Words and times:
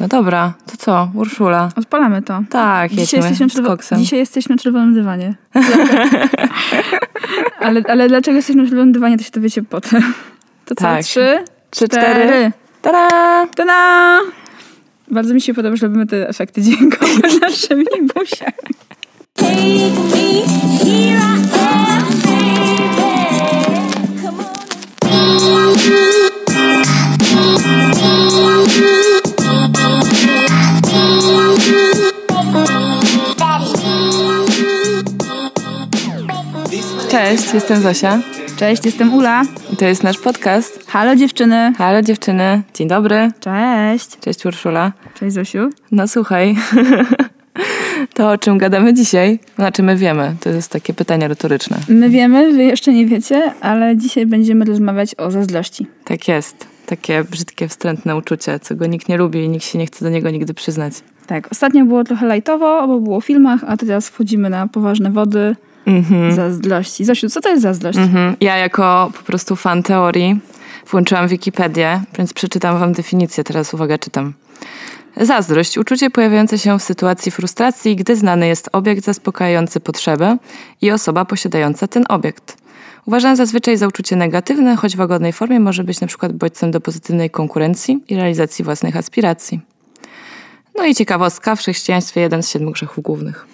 No 0.00 0.08
dobra, 0.08 0.52
to 0.66 0.76
co? 0.76 1.10
Urszula. 1.14 1.68
Odpalamy 1.76 2.22
to. 2.22 2.42
Tak, 2.50 2.90
Dzisiaj 2.90 3.02
jedźmy 3.02 3.30
jesteśmy, 3.30 3.62
z 3.64 3.66
koksem. 3.66 3.98
Dzisiaj 3.98 4.18
jesteśmy 4.18 4.54
na 4.54 4.62
czerwonym 4.62 4.94
dywanie. 4.94 5.34
ale, 7.60 7.82
ale 7.88 8.08
dlaczego 8.08 8.36
jesteśmy 8.36 8.62
na 8.62 8.68
czerwonym 8.68 8.92
dywanie, 8.92 9.18
to 9.18 9.24
się 9.24 9.30
dowiecie 9.30 9.62
potem. 9.62 10.02
To 10.64 10.74
co? 10.74 10.82
Tak. 10.84 11.04
Trzy, 11.04 11.44
Trzy, 11.70 11.88
cztery. 11.88 12.04
cztery. 12.04 12.52
Tada! 12.82 13.46
Tada! 13.56 14.18
Bardzo 15.10 15.34
mi 15.34 15.40
się 15.40 15.54
podoba, 15.54 15.76
że 15.76 15.86
robimy 15.86 16.06
te 16.06 16.28
efekty 16.28 16.62
dźwiękowe 16.62 17.28
naszymi 17.40 17.84
buziami. 18.14 18.74
Take 19.34 19.52
me, 20.10 20.42
here 20.78 21.16
I 21.16 21.16
am, 21.16 22.29
Cześć, 37.10 37.54
jestem 37.54 37.82
Zosia 37.82 38.20
Cześć, 38.56 38.84
jestem 38.84 39.14
Ula. 39.14 39.42
i 39.72 39.76
to 39.76 39.84
jest 39.84 40.02
nasz 40.02 40.18
podcast. 40.18 40.84
Halo 40.88 41.16
dziewczyny. 41.16 41.72
Halo 41.78 42.02
dziewczyny, 42.02 42.62
dzień 42.74 42.88
dobry. 42.88 43.30
Cześć. 43.40 44.18
Cześć 44.20 44.46
Urszula. 44.46 44.92
Cześć 45.14 45.34
Zosiu. 45.34 45.70
No 45.92 46.08
słuchaj, 46.08 46.56
to 48.14 48.30
o 48.30 48.38
czym 48.38 48.58
gadamy 48.58 48.94
dzisiaj? 48.94 49.38
Znaczy 49.56 49.82
my 49.82 49.96
wiemy, 49.96 50.34
to 50.40 50.50
jest 50.50 50.72
takie 50.72 50.94
pytanie 50.94 51.28
retoryczne. 51.28 51.76
My 51.88 52.10
wiemy, 52.10 52.52
wy 52.52 52.64
jeszcze 52.64 52.92
nie 52.92 53.06
wiecie, 53.06 53.52
ale 53.60 53.96
dzisiaj 53.96 54.26
będziemy 54.26 54.64
rozmawiać 54.64 55.14
o 55.14 55.30
zazdrości. 55.30 55.86
Tak 56.04 56.28
jest, 56.28 56.66
takie 56.86 57.24
brzydkie, 57.24 57.68
wstrętne 57.68 58.16
uczucie, 58.16 58.58
co 58.58 58.74
go 58.74 58.86
nikt 58.86 59.08
nie 59.08 59.16
lubi 59.16 59.44
i 59.44 59.48
nikt 59.48 59.64
się 59.64 59.78
nie 59.78 59.86
chce 59.86 60.04
do 60.04 60.10
niego 60.10 60.30
nigdy 60.30 60.54
przyznać. 60.54 60.92
Tak, 61.26 61.48
ostatnio 61.52 61.84
było 61.84 62.04
trochę 62.04 62.26
lajtowo, 62.26 62.86
bo 62.88 63.00
było 63.00 63.16
o 63.16 63.20
filmach, 63.20 63.60
a 63.66 63.76
teraz 63.76 64.08
wchodzimy 64.08 64.50
na 64.50 64.68
poważne 64.68 65.10
wody 65.10 65.56
Mhm. 65.86 66.32
zazdrości. 66.32 67.04
Zosiu, 67.04 67.28
co 67.28 67.40
to 67.40 67.48
jest 67.48 67.62
zazdrość? 67.62 67.98
Mhm. 67.98 68.36
Ja 68.40 68.56
jako 68.56 69.10
po 69.18 69.22
prostu 69.22 69.56
fan 69.56 69.82
teorii 69.82 70.40
włączyłam 70.90 71.28
Wikipedię, 71.28 72.00
więc 72.18 72.32
przeczytam 72.32 72.78
wam 72.78 72.92
definicję, 72.92 73.44
teraz 73.44 73.74
uwaga, 73.74 73.98
czytam. 73.98 74.32
Zazdrość, 75.16 75.78
uczucie 75.78 76.10
pojawiające 76.10 76.58
się 76.58 76.78
w 76.78 76.82
sytuacji 76.82 77.32
frustracji, 77.32 77.96
gdy 77.96 78.16
znany 78.16 78.46
jest 78.46 78.68
obiekt 78.72 79.04
zaspokajający 79.04 79.80
potrzebę 79.80 80.36
i 80.80 80.90
osoba 80.90 81.24
posiadająca 81.24 81.88
ten 81.88 82.04
obiekt. 82.08 82.56
Uważam 83.06 83.36
zazwyczaj 83.36 83.76
za 83.76 83.86
uczucie 83.86 84.16
negatywne, 84.16 84.76
choć 84.76 84.96
w 84.96 84.98
łagodnej 84.98 85.32
formie 85.32 85.60
może 85.60 85.84
być 85.84 86.00
na 86.00 86.06
przykład 86.06 86.32
bodźcem 86.32 86.70
do 86.70 86.80
pozytywnej 86.80 87.30
konkurencji 87.30 88.04
i 88.08 88.16
realizacji 88.16 88.64
własnych 88.64 88.96
aspiracji. 88.96 89.60
No 90.76 90.86
i 90.86 90.94
ciekawostka, 90.94 91.56
w 91.56 91.58
chrześcijaństwie 91.58 92.20
jeden 92.20 92.42
z 92.42 92.48
siedmiu 92.48 92.70
grzechów 92.70 93.04
głównych. 93.04 93.46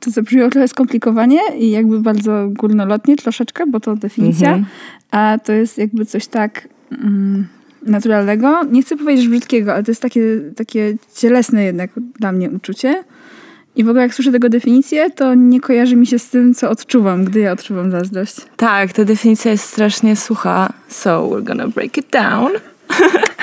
To 0.00 0.10
zabrzmiało 0.10 0.50
trochę 0.50 0.68
skomplikowanie 0.68 1.38
i 1.58 1.70
jakby 1.70 2.00
bardzo 2.00 2.48
górnolotnie 2.48 3.16
troszeczkę, 3.16 3.66
bo 3.66 3.80
to 3.80 3.96
definicja, 3.96 4.48
Mhm. 4.48 4.66
a 5.10 5.38
to 5.44 5.52
jest 5.52 5.78
jakby 5.78 6.04
coś 6.06 6.26
tak 6.26 6.68
mm, 6.92 7.46
naturalnego. 7.86 8.64
Nie 8.64 8.82
chcę 8.82 8.96
powiedzieć 8.96 9.28
brzydkiego, 9.28 9.74
ale 9.74 9.82
to 9.82 9.90
jest 9.90 10.02
takie, 10.02 10.22
takie 10.56 10.94
cielesne 11.14 11.64
jednak 11.64 11.90
dla 12.20 12.32
mnie 12.32 12.50
uczucie. 12.50 13.04
I 13.76 13.84
w 13.84 13.88
ogóle 13.88 14.02
jak 14.02 14.14
słyszę 14.14 14.32
tego 14.32 14.48
definicję, 14.48 15.10
to 15.10 15.34
nie 15.34 15.60
kojarzy 15.60 15.96
mi 15.96 16.06
się 16.06 16.18
z 16.18 16.30
tym, 16.30 16.54
co 16.54 16.70
odczuwam, 16.70 17.24
gdy 17.24 17.40
ja 17.40 17.52
odczuwam 17.52 17.90
zazdrość. 17.90 18.36
Tak, 18.56 18.92
ta 18.92 19.04
definicja 19.04 19.50
jest 19.50 19.64
strasznie 19.64 20.16
sucha. 20.16 20.72
So 20.88 21.28
we're 21.30 21.42
gonna 21.44 21.68
break 21.68 21.98
it 21.98 22.06
down. 22.10 22.50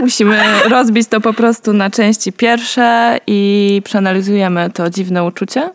Musimy 0.00 0.42
rozbić 0.68 1.08
to 1.08 1.20
po 1.20 1.32
prostu 1.32 1.72
na 1.72 1.90
części 1.90 2.32
pierwsze 2.32 3.18
i 3.26 3.82
przeanalizujemy 3.84 4.70
to 4.70 4.90
dziwne 4.90 5.24
uczucie 5.24 5.70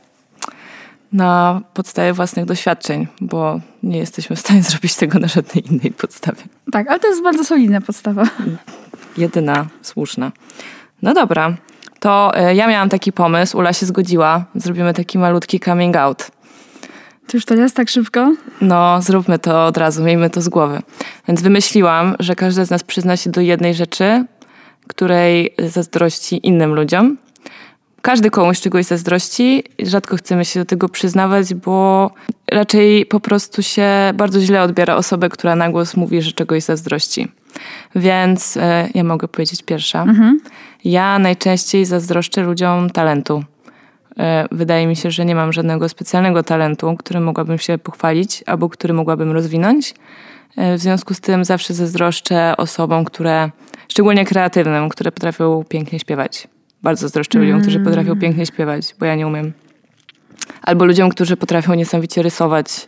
na 1.13 1.61
podstawie 1.73 2.13
własnych 2.13 2.45
doświadczeń, 2.45 3.07
bo 3.21 3.59
nie 3.83 3.97
jesteśmy 3.97 4.35
w 4.35 4.39
stanie 4.39 4.63
zrobić 4.69 4.95
tego 4.95 5.19
na 5.19 5.27
żadnej 5.27 5.67
innej 5.71 5.91
podstawie. 5.91 6.43
Tak, 6.71 6.89
ale 6.89 6.99
to 6.99 7.07
jest 7.07 7.23
bardzo 7.23 7.43
solidna 7.43 7.81
podstawa. 7.81 8.23
Jedyna 9.17 9.65
słuszna. 9.81 10.31
No 11.01 11.13
dobra, 11.13 11.53
to 11.99 12.31
e, 12.35 12.55
ja 12.55 12.67
miałam 12.67 12.89
taki 12.89 13.11
pomysł, 13.11 13.57
Ula 13.57 13.73
się 13.73 13.85
zgodziła, 13.85 14.45
zrobimy 14.55 14.93
taki 14.93 15.17
malutki 15.17 15.59
coming 15.59 15.95
out. 15.95 16.31
To 17.29 17.37
już 17.37 17.45
teraz 17.45 17.73
tak 17.73 17.89
szybko? 17.89 18.33
No, 18.61 19.01
zróbmy 19.01 19.39
to 19.39 19.65
od 19.65 19.77
razu, 19.77 20.03
miejmy 20.03 20.29
to 20.29 20.41
z 20.41 20.49
głowy. 20.49 20.81
Więc 21.27 21.41
wymyśliłam, 21.41 22.15
że 22.19 22.35
każdy 22.35 22.65
z 22.65 22.69
nas 22.69 22.83
przyzna 22.83 23.17
się 23.17 23.29
do 23.29 23.41
jednej 23.41 23.73
rzeczy, 23.73 24.25
której 24.87 25.53
zazdrości 25.57 26.47
innym 26.47 26.73
ludziom. 26.73 27.17
Każdy 28.01 28.29
komuś 28.29 28.61
czegoś 28.61 28.85
zazdrości, 28.85 29.63
rzadko 29.79 30.17
chcemy 30.17 30.45
się 30.45 30.59
do 30.59 30.65
tego 30.65 30.89
przyznawać, 30.89 31.53
bo 31.53 32.11
raczej 32.51 33.05
po 33.05 33.19
prostu 33.19 33.63
się 33.63 33.87
bardzo 34.13 34.41
źle 34.41 34.61
odbiera 34.61 34.95
osobę, 34.95 35.29
która 35.29 35.55
na 35.55 35.69
głos 35.69 35.95
mówi, 35.95 36.21
że 36.21 36.31
czegoś 36.31 36.63
zazdrości. 36.63 37.27
Więc 37.95 38.57
e, 38.57 38.89
ja 38.93 39.03
mogę 39.03 39.27
powiedzieć 39.27 39.63
pierwsza. 39.63 40.05
Ja 40.83 41.19
najczęściej 41.19 41.85
zazdroszczę 41.85 42.41
ludziom 42.41 42.89
talentu. 42.89 43.43
E, 44.17 44.45
Wydaje 44.51 44.87
mi 44.87 44.95
się, 44.95 45.11
że 45.11 45.25
nie 45.25 45.35
mam 45.35 45.53
żadnego 45.53 45.89
specjalnego 45.89 46.43
talentu, 46.43 46.95
którym 46.97 47.23
mogłabym 47.23 47.57
się 47.57 47.77
pochwalić 47.77 48.43
albo 48.45 48.69
który 48.69 48.93
mogłabym 48.93 49.31
rozwinąć. 49.31 49.93
E, 50.57 50.77
W 50.77 50.81
związku 50.81 51.13
z 51.13 51.19
tym 51.19 51.45
zawsze 51.45 51.73
zazdroszczę 51.73 52.57
osobom, 52.57 53.05
które, 53.05 53.49
szczególnie 53.87 54.25
kreatywnym, 54.25 54.89
które 54.89 55.11
potrafią 55.11 55.63
pięknie 55.69 55.99
śpiewać. 55.99 56.47
Bardzo 56.83 57.01
zazdroszczę 57.01 57.39
ludziom, 57.39 57.61
którzy 57.61 57.79
potrafią 57.79 58.19
pięknie 58.19 58.45
śpiewać, 58.45 58.95
bo 58.99 59.05
ja 59.05 59.15
nie 59.15 59.27
umiem. 59.27 59.53
Albo 60.61 60.85
ludziom, 60.85 61.09
którzy 61.09 61.37
potrafią 61.37 61.73
niesamowicie 61.73 62.21
rysować, 62.21 62.87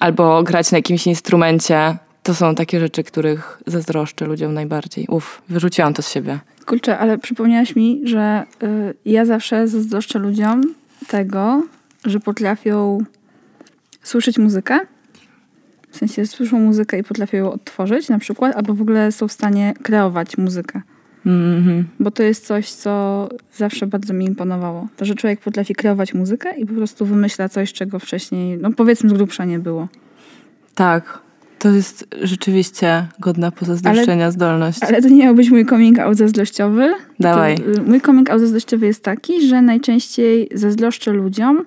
albo 0.00 0.42
grać 0.42 0.72
na 0.72 0.78
jakimś 0.78 1.06
instrumencie. 1.06 1.96
To 2.22 2.34
są 2.34 2.54
takie 2.54 2.80
rzeczy, 2.80 3.04
których 3.04 3.62
zazdroszczę 3.66 4.26
ludziom 4.26 4.54
najbardziej. 4.54 5.06
Uf, 5.08 5.42
wyrzuciłam 5.48 5.94
to 5.94 6.02
z 6.02 6.10
siebie. 6.10 6.38
Kurczę, 6.66 6.98
ale 6.98 7.18
przypomniałaś 7.18 7.76
mi, 7.76 8.00
że 8.04 8.44
y, 8.62 8.94
ja 9.04 9.24
zawsze 9.24 9.68
zazdroszczę 9.68 10.18
ludziom 10.18 10.62
tego, 11.08 11.62
że 12.04 12.20
potrafią 12.20 13.04
słyszeć 14.02 14.38
muzykę. 14.38 14.80
W 15.90 15.96
sensie 15.96 16.26
słyszą 16.26 16.60
muzykę 16.60 16.98
i 16.98 17.04
potrafią 17.04 17.38
ją 17.38 17.52
odtworzyć 17.52 18.08
na 18.08 18.18
przykład, 18.18 18.56
albo 18.56 18.74
w 18.74 18.82
ogóle 18.82 19.12
są 19.12 19.28
w 19.28 19.32
stanie 19.32 19.74
kreować 19.82 20.38
muzykę. 20.38 20.82
Mhm. 21.26 21.88
Bo 22.00 22.10
to 22.10 22.22
jest 22.22 22.46
coś, 22.46 22.70
co 22.70 23.28
zawsze 23.56 23.86
bardzo 23.86 24.14
mi 24.14 24.24
imponowało. 24.26 24.88
To, 24.96 25.04
że 25.04 25.14
człowiek 25.14 25.40
potrafi 25.40 25.74
kreować 25.74 26.14
muzykę 26.14 26.56
i 26.56 26.66
po 26.66 26.74
prostu 26.74 27.06
wymyśla 27.06 27.48
coś, 27.48 27.72
czego 27.72 27.98
wcześniej, 27.98 28.58
no 28.58 28.72
powiedzmy 28.72 29.10
z 29.10 29.12
grubsza 29.12 29.44
nie 29.44 29.58
było. 29.58 29.88
Tak, 30.74 31.18
to 31.60 31.68
jest 31.68 32.08
rzeczywiście 32.22 33.06
godna 33.18 33.50
pozazdroszczenia 33.50 34.30
zdolność. 34.30 34.82
Ale 34.82 35.02
to 35.02 35.08
nie 35.08 35.24
miał 35.24 35.34
być 35.34 35.50
mój 35.50 35.66
coming 35.66 35.98
out 35.98 36.16
zazdrościowy. 36.16 36.94
Dawaj. 37.20 37.58
To, 37.58 37.62
y, 37.62 37.82
mój 37.82 38.00
coming 38.00 38.30
out 38.30 38.40
zazdrościowy 38.40 38.86
jest 38.86 39.04
taki, 39.04 39.48
że 39.48 39.62
najczęściej 39.62 40.48
zazdroszczę 40.54 41.12
ludziom 41.12 41.64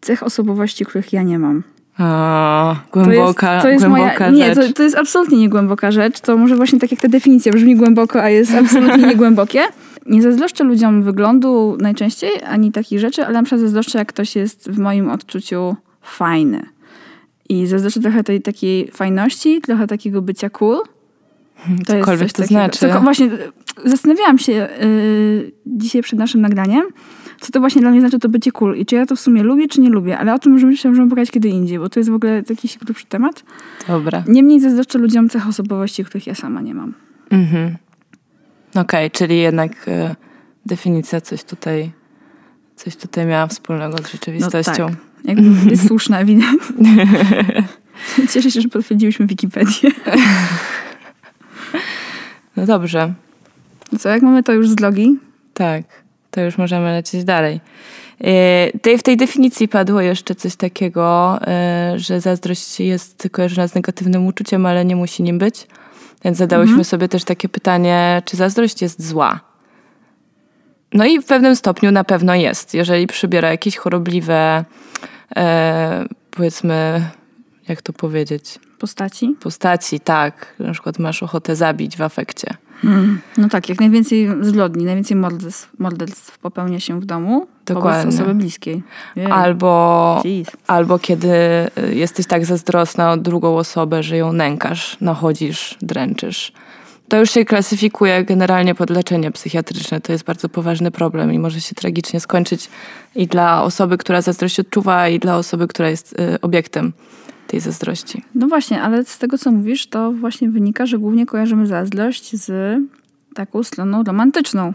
cech 0.00 0.22
osobowości, 0.22 0.84
których 0.84 1.12
ja 1.12 1.22
nie 1.22 1.38
mam. 1.38 1.62
O, 1.98 2.76
To 2.90 3.00
głęboka, 3.00 3.52
jest, 3.52 3.62
to 3.62 3.68
jest 3.68 3.86
głęboka 3.86 4.30
moja, 4.30 4.48
Nie, 4.48 4.54
to, 4.54 4.72
to 4.72 4.82
jest 4.82 4.96
absolutnie 4.96 5.38
nie 5.38 5.48
głęboka 5.48 5.90
rzecz. 5.90 6.20
To 6.20 6.36
może 6.36 6.56
właśnie 6.56 6.78
tak 6.78 6.90
jak 6.90 7.00
ta 7.00 7.08
definicja 7.08 7.52
brzmi 7.52 7.76
głęboko, 7.76 8.22
a 8.22 8.28
jest 8.28 8.54
absolutnie 8.54 9.06
niegłębokie. 9.12 9.60
Nie 10.06 10.22
zazdroszczę 10.22 10.64
ludziom 10.64 11.02
wyglądu 11.02 11.76
najczęściej, 11.80 12.30
ani 12.48 12.72
takich 12.72 13.00
rzeczy, 13.00 13.24
ale 13.24 13.34
na 13.34 13.42
przykład 13.42 13.60
zazdroszczę, 13.60 13.98
jak 13.98 14.08
ktoś 14.08 14.36
jest 14.36 14.70
w 14.70 14.78
moim 14.78 15.10
odczuciu 15.10 15.76
fajny. 16.02 16.75
I 17.48 17.66
zazdroszczę 17.66 18.00
trochę 18.00 18.24
tej 18.24 18.42
takiej 18.42 18.90
fajności, 18.90 19.60
trochę 19.60 19.86
takiego 19.86 20.22
bycia 20.22 20.50
cool. 20.50 20.78
To 21.86 21.92
Cokolwiek 21.92 22.32
to 22.32 22.42
takiego. 22.42 22.60
znaczy. 22.60 22.78
Co, 22.78 23.00
właśnie 23.00 23.26
y, 23.26 23.52
zastanawiałam 23.84 24.38
się 24.38 24.52
yy, 24.52 25.52
dzisiaj 25.66 26.02
przed 26.02 26.18
naszym 26.18 26.40
nagraniem, 26.40 26.84
co 27.40 27.52
to 27.52 27.60
właśnie 27.60 27.80
dla 27.80 27.90
mnie 27.90 28.00
znaczy 28.00 28.18
to 28.18 28.28
bycie 28.28 28.52
cool 28.52 28.76
i 28.76 28.86
czy 28.86 28.94
ja 28.94 29.06
to 29.06 29.16
w 29.16 29.20
sumie 29.20 29.42
lubię, 29.42 29.68
czy 29.68 29.80
nie 29.80 29.90
lubię, 29.90 30.18
ale 30.18 30.34
o 30.34 30.38
tym 30.38 30.52
możemy, 30.52 30.72
możemy 30.84 31.10
pogadać 31.10 31.30
kiedy 31.30 31.48
indziej, 31.48 31.78
bo 31.78 31.88
to 31.88 32.00
jest 32.00 32.10
w 32.10 32.14
ogóle 32.14 32.42
jakiś 32.50 32.78
grubszy 32.78 33.06
temat. 33.06 33.42
Dobra. 33.88 34.24
Niemniej 34.28 34.60
zazdroszczę 34.60 34.98
ludziom 34.98 35.28
cech 35.28 35.48
osobowości, 35.48 36.04
których 36.04 36.26
ja 36.26 36.34
sama 36.34 36.60
nie 36.60 36.74
mam. 36.74 36.94
Mhm. 37.30 37.76
Okej, 38.74 39.10
czyli 39.10 39.38
jednak 39.38 39.88
e, 39.88 40.16
definicja 40.66 41.20
coś 41.20 41.44
tutaj, 41.44 41.90
coś 42.76 42.96
tutaj 42.96 43.26
miała 43.26 43.46
wspólnego 43.46 43.98
z 43.98 44.12
rzeczywistością. 44.12 44.86
tak. 44.88 44.96
Jakby 45.26 45.50
jest 45.70 45.86
słuszna, 45.86 46.20
ewidentnie. 46.20 47.06
Cieszę 48.32 48.50
się, 48.50 48.60
że 48.60 48.68
potwierdziłyśmy 48.68 49.26
Wikipedię. 49.26 49.90
No 52.56 52.66
dobrze, 52.66 53.14
co, 53.98 54.08
jak 54.08 54.22
mamy 54.22 54.42
to 54.42 54.52
już 54.52 54.68
z 54.68 54.80
logi? 54.80 55.18
tak, 55.56 55.82
to 56.30 56.40
już 56.40 56.58
możemy 56.58 56.92
lecieć 56.92 57.24
dalej. 57.24 57.60
E, 58.20 58.78
Tej, 58.78 58.98
w 58.98 59.02
tej 59.02 59.16
definicji 59.16 59.68
padło 59.68 60.00
jeszcze 60.00 60.34
coś 60.34 60.56
takiego, 60.56 61.38
e, 61.46 61.94
że 61.96 62.20
zazdrość 62.20 62.80
jest 62.80 63.28
kojarzona 63.32 63.68
z 63.68 63.74
negatywnym 63.74 64.26
uczuciem, 64.26 64.66
ale 64.66 64.84
nie 64.84 64.96
musi 64.96 65.22
nim 65.22 65.38
być. 65.38 65.66
Więc 66.24 66.38
zadałyśmy 66.38 66.84
sobie 66.84 67.08
też 67.08 67.24
takie 67.24 67.48
pytanie, 67.48 68.22
czy 68.24 68.36
zazdrość 68.36 68.82
jest 68.82 69.06
zła? 69.06 69.40
No 70.92 71.06
i 71.06 71.20
w 71.20 71.24
pewnym 71.24 71.56
stopniu 71.56 71.90
na 71.92 72.04
pewno 72.04 72.34
jest. 72.34 72.74
Jeżeli 72.74 73.06
przybiera 73.06 73.50
jakieś 73.50 73.76
chorobliwe, 73.76 74.64
e, 75.36 76.04
powiedzmy, 76.30 77.08
jak 77.68 77.82
to 77.82 77.92
powiedzieć, 77.92 78.58
Postaci? 78.78 79.36
postaci, 79.40 80.00
tak, 80.00 80.54
na 80.58 80.72
przykład 80.72 80.98
masz 80.98 81.22
ochotę 81.22 81.56
zabić 81.56 81.96
w 81.96 82.02
afekcie. 82.02 82.54
No 83.38 83.48
tak, 83.48 83.68
jak 83.68 83.80
najwięcej 83.80 84.28
zbrodni, 84.40 84.84
najwięcej 84.84 85.16
morderstw, 85.16 85.70
morderstw 85.78 86.38
popełnia 86.38 86.80
się 86.80 87.00
w 87.00 87.04
domu 87.04 87.46
Dokładnie. 87.66 88.00
wobec 88.02 88.14
osoby 88.14 88.34
bliskiej. 88.34 88.82
Jej. 89.16 89.26
Albo, 89.26 90.22
Jeez. 90.24 90.48
albo 90.66 90.98
kiedy 90.98 91.28
y, 91.28 91.94
jesteś 91.94 92.26
tak 92.26 92.44
zazdrosna 92.44 93.12
o 93.12 93.16
drugą 93.16 93.56
osobę, 93.56 94.02
że 94.02 94.16
ją 94.16 94.32
nękasz, 94.32 94.96
nachodzisz, 95.00 95.76
dręczysz. 95.82 96.52
To 97.08 97.20
już 97.20 97.30
się 97.30 97.44
klasyfikuje 97.44 98.24
generalnie 98.24 98.74
pod 98.74 98.90
leczenie 98.90 99.30
psychiatryczne. 99.30 100.00
To 100.00 100.12
jest 100.12 100.24
bardzo 100.24 100.48
poważny 100.48 100.90
problem 100.90 101.32
i 101.32 101.38
może 101.38 101.60
się 101.60 101.74
tragicznie 101.74 102.20
skończyć 102.20 102.68
i 103.14 103.26
dla 103.26 103.62
osoby, 103.62 103.98
która 103.98 104.22
zazdrość 104.22 104.60
odczuwa, 104.60 105.08
i 105.08 105.18
dla 105.18 105.36
osoby, 105.36 105.68
która 105.68 105.90
jest 105.90 106.12
y, 106.12 106.40
obiektem 106.40 106.92
tej 107.46 107.60
zazdrości. 107.60 108.24
No 108.34 108.48
właśnie, 108.48 108.82
ale 108.82 109.04
z 109.04 109.18
tego, 109.18 109.38
co 109.38 109.50
mówisz, 109.50 109.86
to 109.86 110.12
właśnie 110.12 110.48
wynika, 110.48 110.86
że 110.86 110.98
głównie 110.98 111.26
kojarzymy 111.26 111.66
zazdrość 111.66 112.36
z 112.36 112.78
taką 113.34 113.62
stroną 113.62 114.02
romantyczną. 114.02 114.72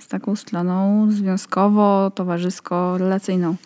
Z 0.00 0.08
taką 0.08 0.36
stroną 0.36 1.06
związkowo, 1.10 2.12
towarzysko, 2.14 2.98
relacyjną. 2.98 3.56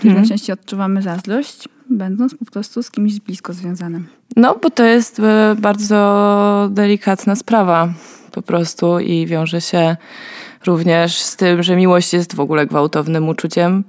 Czyli 0.00 0.14
najczęściej 0.14 0.54
odczuwamy 0.54 1.02
zazdrość, 1.02 1.68
będąc 1.90 2.34
po 2.34 2.44
prostu 2.44 2.82
z 2.82 2.90
kimś 2.90 3.20
blisko 3.20 3.52
związanym. 3.52 4.06
No, 4.36 4.58
bo 4.62 4.70
to 4.70 4.84
jest 4.84 5.18
y, 5.18 5.22
bardzo 5.58 6.68
delikatna 6.70 7.36
sprawa 7.36 7.88
po 8.32 8.42
prostu 8.42 8.98
i 8.98 9.26
wiąże 9.26 9.60
się 9.60 9.96
również 10.66 11.20
z 11.20 11.36
tym, 11.36 11.62
że 11.62 11.76
miłość 11.76 12.12
jest 12.12 12.34
w 12.34 12.40
ogóle 12.40 12.66
gwałtownym 12.66 13.28
uczuciem, 13.28 13.84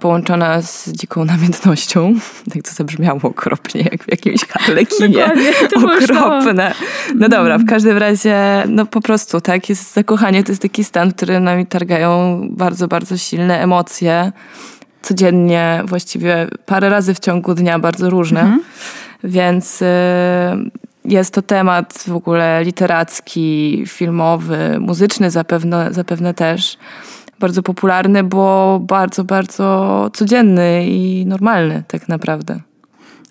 połączona 0.00 0.62
z 0.62 0.88
dziką 0.88 1.24
namiętnością. 1.24 2.14
Tak 2.52 2.62
to 2.62 2.70
zabrzmiało 2.70 3.20
okropnie, 3.22 3.80
jak 3.92 4.04
w 4.04 4.10
jakimś 4.10 4.40
harlekinie. 4.48 5.32
Okropne. 5.76 6.74
No 7.14 7.28
dobra, 7.28 7.58
w 7.58 7.64
każdym 7.64 7.98
razie, 7.98 8.64
no 8.68 8.86
po 8.86 9.00
prostu, 9.00 9.40
tak, 9.40 9.68
jest 9.68 9.94
zakochanie 9.94 10.44
to 10.44 10.52
jest 10.52 10.62
taki 10.62 10.84
stan, 10.84 11.10
w 11.10 11.14
którym 11.14 11.44
nami 11.44 11.66
targają 11.66 12.40
bardzo, 12.50 12.88
bardzo 12.88 13.16
silne 13.16 13.60
emocje. 13.60 14.32
Codziennie, 15.06 15.82
właściwie 15.84 16.48
parę 16.66 16.88
razy 16.88 17.14
w 17.14 17.18
ciągu 17.18 17.54
dnia, 17.54 17.78
bardzo 17.78 18.10
różne. 18.10 18.58
Więc 19.24 19.82
y, 19.82 19.86
jest 21.04 21.34
to 21.34 21.42
temat 21.42 22.04
w 22.08 22.16
ogóle 22.16 22.64
literacki, 22.64 23.84
filmowy, 23.86 24.76
muzyczny 24.80 25.30
zapewne, 25.30 25.88
zapewne 25.92 26.34
też. 26.34 26.78
Bardzo 27.40 27.62
popularny, 27.62 28.24
bo 28.24 28.80
bardzo, 28.82 29.24
bardzo 29.24 30.10
codzienny 30.14 30.86
i 30.86 31.26
normalny 31.26 31.82
tak 31.88 32.08
naprawdę. 32.08 32.60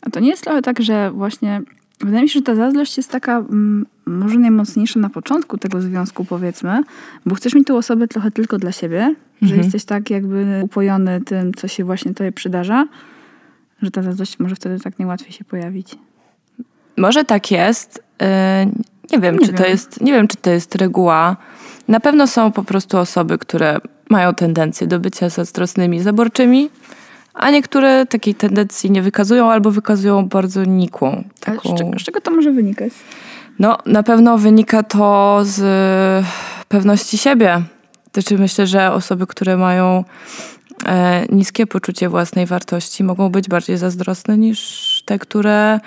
A 0.02 0.10
to 0.10 0.20
nie 0.20 0.30
jest 0.30 0.44
trochę 0.44 0.62
tak, 0.62 0.82
że 0.82 1.12
właśnie 1.12 1.62
wydaje 2.00 2.24
mi 2.24 2.30
się, 2.30 2.40
że 2.40 2.44
ta 2.44 2.56
zazdrość 2.56 2.98
jest 2.98 3.12
taka 3.12 3.38
mm, 3.38 3.86
może 4.06 4.40
najmocniejsza 4.40 5.00
na 5.00 5.10
początku 5.10 5.58
tego 5.58 5.82
związku, 5.82 6.26
powiedzmy, 6.26 6.84
bo 7.26 7.36
chcesz 7.36 7.54
mieć 7.54 7.68
tą 7.68 7.78
osobę 7.78 8.08
trochę 8.08 8.32
tylko 8.32 8.58
dla 8.58 8.72
siebie, 8.72 9.16
że 9.42 9.56
jesteś 9.56 9.86
tak 9.86 10.10
jakby 10.10 10.62
upojony 10.64 11.22
tym, 11.22 11.54
co 11.54 11.68
się 11.68 11.84
właśnie 11.84 12.14
tobie 12.14 12.32
przydarza, 12.32 12.88
że 13.82 13.92
ta 13.92 14.04
zazdrość 14.04 14.40
może 14.40 14.56
wtedy 14.56 14.80
tak 14.80 15.00
najłatwiej 15.00 15.32
się 15.32 15.46
pojawić. 15.46 15.96
Może 16.98 17.24
tak 17.26 17.52
jest. 17.52 18.04
Yy, 18.22 18.28
Nie 19.12 19.20
wiem, 19.20 19.38
Nie 19.38 19.46
czy 19.48 19.54
to 19.54 19.64
wiem. 19.64 19.72
jest, 19.72 20.02
nie 20.02 20.14
wiem, 20.14 20.28
czy 20.28 20.38
to 20.38 20.50
jest 20.50 20.76
reguła. 20.76 21.38
Na 21.88 22.00
pewno 22.00 22.28
są 22.28 22.52
po 22.52 22.64
prostu 22.64 22.98
osoby, 22.98 23.38
które 23.38 23.80
mają 24.10 24.34
tendencję 24.34 24.88
do 24.88 25.00
bycia 25.00 25.30
zazdrosnymi, 25.30 26.02
zaborczymi, 26.02 26.70
a 27.34 27.52
niektóre 27.52 28.06
takiej 28.06 28.36
tendencji 28.36 28.92
nie 28.92 29.02
wykazują 29.02 29.52
albo 29.52 29.72
wykazują 29.72 30.28
bardzo 30.28 30.64
nikłą. 30.64 31.24
Taką... 31.40 31.76
z, 31.76 31.80
czego, 31.80 32.00
z 32.00 32.04
czego 32.04 32.22
to 32.22 32.32
może 32.32 32.52
wynikać? 32.52 32.94
No, 33.60 33.78
na 33.86 34.04
pewno 34.04 34.38
wynika 34.38 34.84
to 34.84 35.40
z 35.44 36.26
pewności 36.68 37.18
siebie. 37.18 37.62
Znaczy 38.14 38.38
myślę, 38.38 38.68
że 38.68 38.92
osoby, 38.92 39.28
które 39.28 39.58
mają 39.58 40.04
e, 40.86 41.26
niskie 41.32 41.68
poczucie 41.68 42.10
własnej 42.10 42.46
wartości, 42.46 43.04
mogą 43.04 43.30
być 43.30 43.48
bardziej 43.48 43.78
zazdrosne 43.78 44.38
niż 44.38 45.04
te, 45.06 45.20
które 45.20 45.80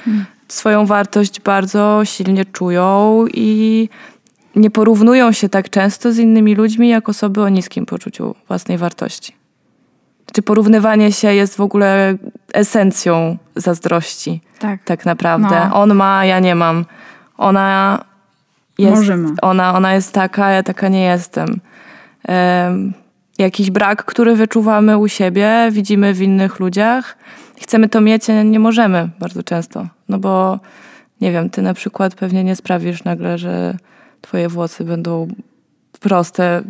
swoją 0.49 0.87
wartość 0.87 1.41
bardzo 1.41 2.01
silnie 2.05 2.45
czują 2.45 3.25
i 3.35 3.89
nie 4.57 4.71
porównują 4.71 5.33
się 5.33 5.49
tak 5.49 5.71
często 5.71 6.13
z 6.13 6.19
innymi 6.19 6.55
ludźmi, 6.55 6.89
jak 6.89 7.09
osoby 7.09 7.43
o 7.43 7.49
niskim 7.49 7.87
poczuciu 7.87 8.35
własnej 8.49 8.79
wartości. 8.79 9.37
Czy 10.33 10.43
porównywanie 10.43 11.13
się 11.13 11.35
jest 11.35 11.57
w 11.57 11.61
ogóle 11.61 12.17
esencją 12.55 13.37
zazdrości? 13.57 14.41
Tak. 14.59 14.85
tak 14.85 15.07
naprawdę. 15.07 15.69
No. 15.69 15.77
On 15.77 15.95
ma, 15.95 16.25
ja 16.25 16.41
nie 16.41 16.55
mam. 16.55 16.85
Ona 17.39 18.05
jest, 18.79 19.03
ona, 19.43 19.75
ona 19.77 19.95
jest 19.95 20.13
taka, 20.13 20.51
ja 20.51 20.63
taka 20.63 20.89
nie 20.89 21.03
jestem. 21.05 21.61
Em, 22.29 22.93
jakiś 23.39 23.71
brak, 23.71 24.05
który 24.05 24.37
wyczuwamy 24.37 24.99
u 24.99 25.09
siebie, 25.09 25.69
widzimy 25.73 26.15
w 26.15 26.23
innych 26.23 26.61
ludziach. 26.61 27.17
Chcemy 27.61 27.89
to 27.89 28.01
mieć, 28.01 28.31
a 28.31 28.43
nie 28.43 28.59
możemy 28.61 29.09
bardzo 29.21 29.43
często. 29.43 29.87
No 30.09 30.19
bo, 30.19 30.59
nie 31.21 31.33
wiem, 31.33 31.51
ty 31.51 31.63
na 31.63 31.75
przykład 31.75 32.15
pewnie 32.15 32.45
nie 32.45 32.57
sprawisz 32.57 33.05
nagle, 33.05 33.39
że 33.39 33.77
twoje 34.21 34.49
włosy 34.49 34.85
będą 34.85 35.29
proste, 36.01 36.63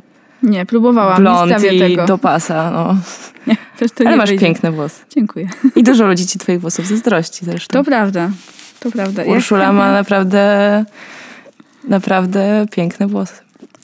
Nie, 0.43 0.67
próbowałam, 0.67 1.17
nie 1.17 1.21
blond 1.23 1.51
sprawię 1.51 1.77
i 1.77 1.81
tego. 1.81 2.07
do 2.07 2.19
pasa. 2.19 2.71
No. 2.71 2.97
Nie, 3.47 3.57
też 3.79 3.93
to 3.93 4.01
Ale 4.01 4.11
nie 4.11 4.17
masz 4.17 4.29
wyjdzie. 4.31 4.47
piękne 4.47 4.73
włosy. 4.73 5.05
Dziękuję. 5.11 5.49
I 5.77 5.83
dużo 5.83 6.07
ludzi 6.07 6.27
ci 6.27 6.39
twoich 6.39 6.61
włosów 6.61 6.87
zazdrości 6.87 7.45
zresztą. 7.45 7.73
To 7.79 7.85
prawda. 7.85 8.31
To 8.81 8.91
prawda. 8.91 9.25
Ja- 9.25 9.33
Urszula 9.33 9.73
ma 9.73 9.93
naprawdę, 10.01 10.85
naprawdę 11.85 12.67
piękne 12.71 13.07
włosy. 13.07 13.35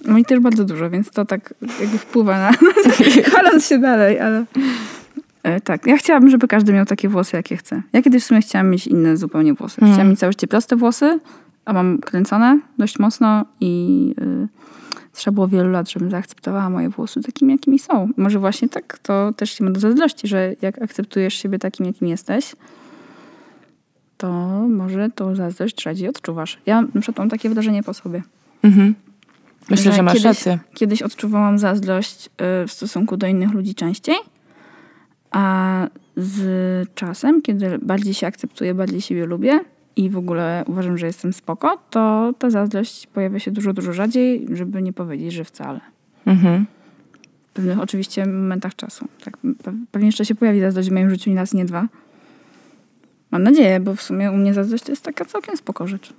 No 0.05 0.19
i 0.19 0.25
też 0.25 0.41
bardzo 0.41 0.65
dużo, 0.65 0.91
więc 0.91 1.11
to 1.11 1.25
tak 1.25 1.55
jakby 1.81 1.99
wpływa 1.99 2.39
na... 2.39 2.53
Chwaląc 3.27 3.67
się 3.69 3.79
dalej, 3.79 4.21
ale... 4.21 4.45
E, 5.43 5.61
tak, 5.61 5.87
ja 5.87 5.97
chciałabym, 5.97 6.31
żeby 6.31 6.49
każdy 6.49 6.73
miał 6.73 6.87
takie 6.87 7.09
włosy, 7.09 7.37
jakie 7.37 7.57
chce. 7.57 7.83
Ja 7.93 8.03
kiedyś 8.03 8.23
w 8.23 8.27
sumie 8.27 8.41
chciałam 8.41 8.71
mieć 8.71 8.87
inne 8.87 9.17
zupełnie 9.17 9.55
włosy. 9.55 9.75
Mhm. 9.81 9.93
Chciałam 9.93 10.11
mieć 10.11 10.19
całe 10.19 10.33
życie 10.33 10.47
proste 10.47 10.77
włosy, 10.77 11.21
a 11.65 11.73
mam 11.73 11.99
kręcone 11.99 12.61
dość 12.79 12.99
mocno 12.99 13.45
i 13.61 14.15
y, 14.21 14.49
trzeba 15.13 15.35
było 15.35 15.49
wielu 15.49 15.71
lat, 15.71 15.91
żebym 15.91 16.11
zaakceptowała 16.11 16.71
moje 16.71 16.89
włosy 16.89 17.21
takimi, 17.23 17.53
jakimi 17.53 17.79
są. 17.79 18.09
Może 18.17 18.39
właśnie 18.39 18.69
tak, 18.69 18.99
to 18.99 19.33
też 19.33 19.51
się 19.51 19.65
ma 19.65 19.71
do 19.71 19.81
zazdrości, 19.81 20.29
że 20.29 20.55
jak 20.63 20.83
akceptujesz 20.83 21.35
siebie 21.35 21.59
takim, 21.59 21.87
jakim 21.87 22.09
jesteś, 22.09 22.53
to 24.25 24.69
może 24.69 25.11
tą 25.11 25.35
zazdrość 25.35 25.83
rzadziej 25.83 26.09
odczuwasz. 26.09 26.59
Ja 26.67 26.83
na 26.83 27.01
przykład 27.01 27.19
mam 27.19 27.29
takie 27.29 27.51
wrażenie 27.51 27.83
po 27.83 27.95
sobie. 27.95 28.23
Mhm. 28.63 28.95
Myślę, 29.71 29.93
że, 29.93 30.03
masz 30.03 30.13
kiedyś, 30.13 30.25
rację. 30.25 30.59
Kiedyś 30.75 31.03
odczuwałam 31.03 31.59
zazdrość 31.59 32.27
y, 32.27 32.67
w 32.67 32.73
stosunku 32.73 33.17
do 33.17 33.27
innych 33.27 33.53
ludzi 33.53 33.75
częściej, 33.75 34.17
a 35.31 35.87
z 36.17 36.91
czasem, 36.95 37.43
kiedy 37.43 37.79
bardziej 37.79 38.15
się 38.15 38.27
akceptuję, 38.27 38.75
bardziej 38.75 39.01
siebie 39.01 39.27
lubię 39.27 39.61
i 39.97 40.11
w 40.11 40.17
ogóle 40.17 40.65
uważam, 40.67 40.99
że 40.99 41.07
jestem 41.07 41.33
spoko, 41.33 41.79
to 41.91 42.35
ta 42.39 42.51
zazdrość 42.51 43.07
pojawia 43.07 43.39
się 43.39 43.51
dużo, 43.51 43.73
dużo 43.73 43.93
rzadziej, 43.93 44.47
żeby 44.53 44.83
nie 44.83 44.93
powiedzieć, 44.93 45.33
że 45.33 45.45
wcale. 45.45 45.81
Mhm. 46.27 46.67
W 47.43 47.49
pewnych 47.49 47.81
oczywiście 47.81 48.27
momentach 48.27 48.77
czasu. 48.77 49.09
Tak, 49.25 49.39
pe- 49.39 49.85
pewnie 49.91 50.09
jeszcze 50.09 50.25
się 50.25 50.35
pojawi 50.35 50.61
zazdrość 50.61 50.89
w 50.89 50.93
moim 50.93 51.11
życiu 51.11 51.31
nie 51.31 51.37
raz, 51.37 51.55
nie 51.55 51.65
dwa. 51.65 51.89
Mam 53.35 53.43
nadzieję, 53.43 53.81
bo 53.81 53.95
w 53.95 54.03
sumie 54.03 54.33
u 54.33 54.37
mnie 54.37 54.55
zazdrość 54.55 54.85
to 54.85 54.93
jest 54.93 55.03
taka 55.03 55.25
całkiem 55.25 55.57
spoko 55.57 55.87
rzecz. 55.87 56.13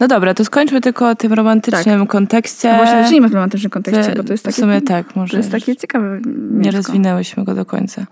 No 0.00 0.08
dobra, 0.08 0.34
to 0.34 0.44
skończmy 0.44 0.80
tylko 0.80 1.08
o 1.08 1.14
tym 1.14 1.32
romantycznym 1.32 2.06
kontekście. 2.06 2.74
A 2.74 2.76
właśnie 2.76 3.02
zacznijmy 3.02 3.28
w 3.28 3.34
romantycznym 3.34 3.70
kontekście, 3.70 4.14
bo 4.16 4.24
to 4.24 4.32
jest 4.32 4.44
w 4.44 4.46
takie, 4.46 4.60
sumie 4.60 4.80
tak, 4.80 5.16
może 5.16 5.30
to 5.30 5.36
jest 5.36 5.50
takie 5.50 5.76
ciekawe 5.76 6.20
nie 6.24 6.32
mięsko. 6.50 6.76
rozwinęłyśmy 6.76 7.44
go 7.44 7.54
do 7.54 7.64
końca. 7.64 8.06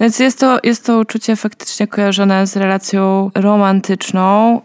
Więc 0.00 0.18
jest 0.18 0.38
to, 0.38 0.58
jest 0.64 0.86
to 0.86 0.98
uczucie 0.98 1.36
faktycznie 1.36 1.86
kojarzone 1.86 2.46
z 2.46 2.56
relacją 2.56 3.30
romantyczną 3.34 4.60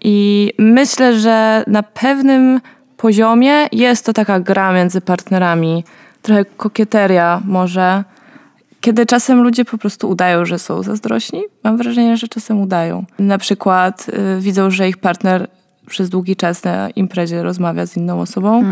i 0.00 0.52
myślę, 0.58 1.18
że 1.18 1.64
na 1.66 1.82
pewnym 1.82 2.60
poziomie 2.96 3.68
jest 3.72 4.06
to 4.06 4.12
taka 4.12 4.40
gra 4.40 4.72
między 4.72 5.00
partnerami, 5.00 5.84
trochę 6.22 6.44
kokieteria 6.44 7.42
może, 7.44 8.04
kiedy 8.80 9.06
czasem 9.06 9.42
ludzie 9.42 9.64
po 9.64 9.78
prostu 9.78 10.08
udają, 10.10 10.44
że 10.44 10.58
są 10.58 10.82
zazdrośni. 10.82 11.42
Mam 11.64 11.76
wrażenie, 11.76 12.16
że 12.16 12.28
czasem 12.28 12.60
udają. 12.60 13.04
Na 13.18 13.38
przykład 13.38 14.06
y, 14.08 14.40
widzą, 14.40 14.70
że 14.70 14.88
ich 14.88 14.96
partner 14.96 15.48
przez 15.86 16.08
długi 16.08 16.36
czas 16.36 16.64
na 16.64 16.90
imprezie 16.90 17.42
rozmawia 17.42 17.86
z 17.86 17.96
inną 17.96 18.20
osobą 18.20 18.64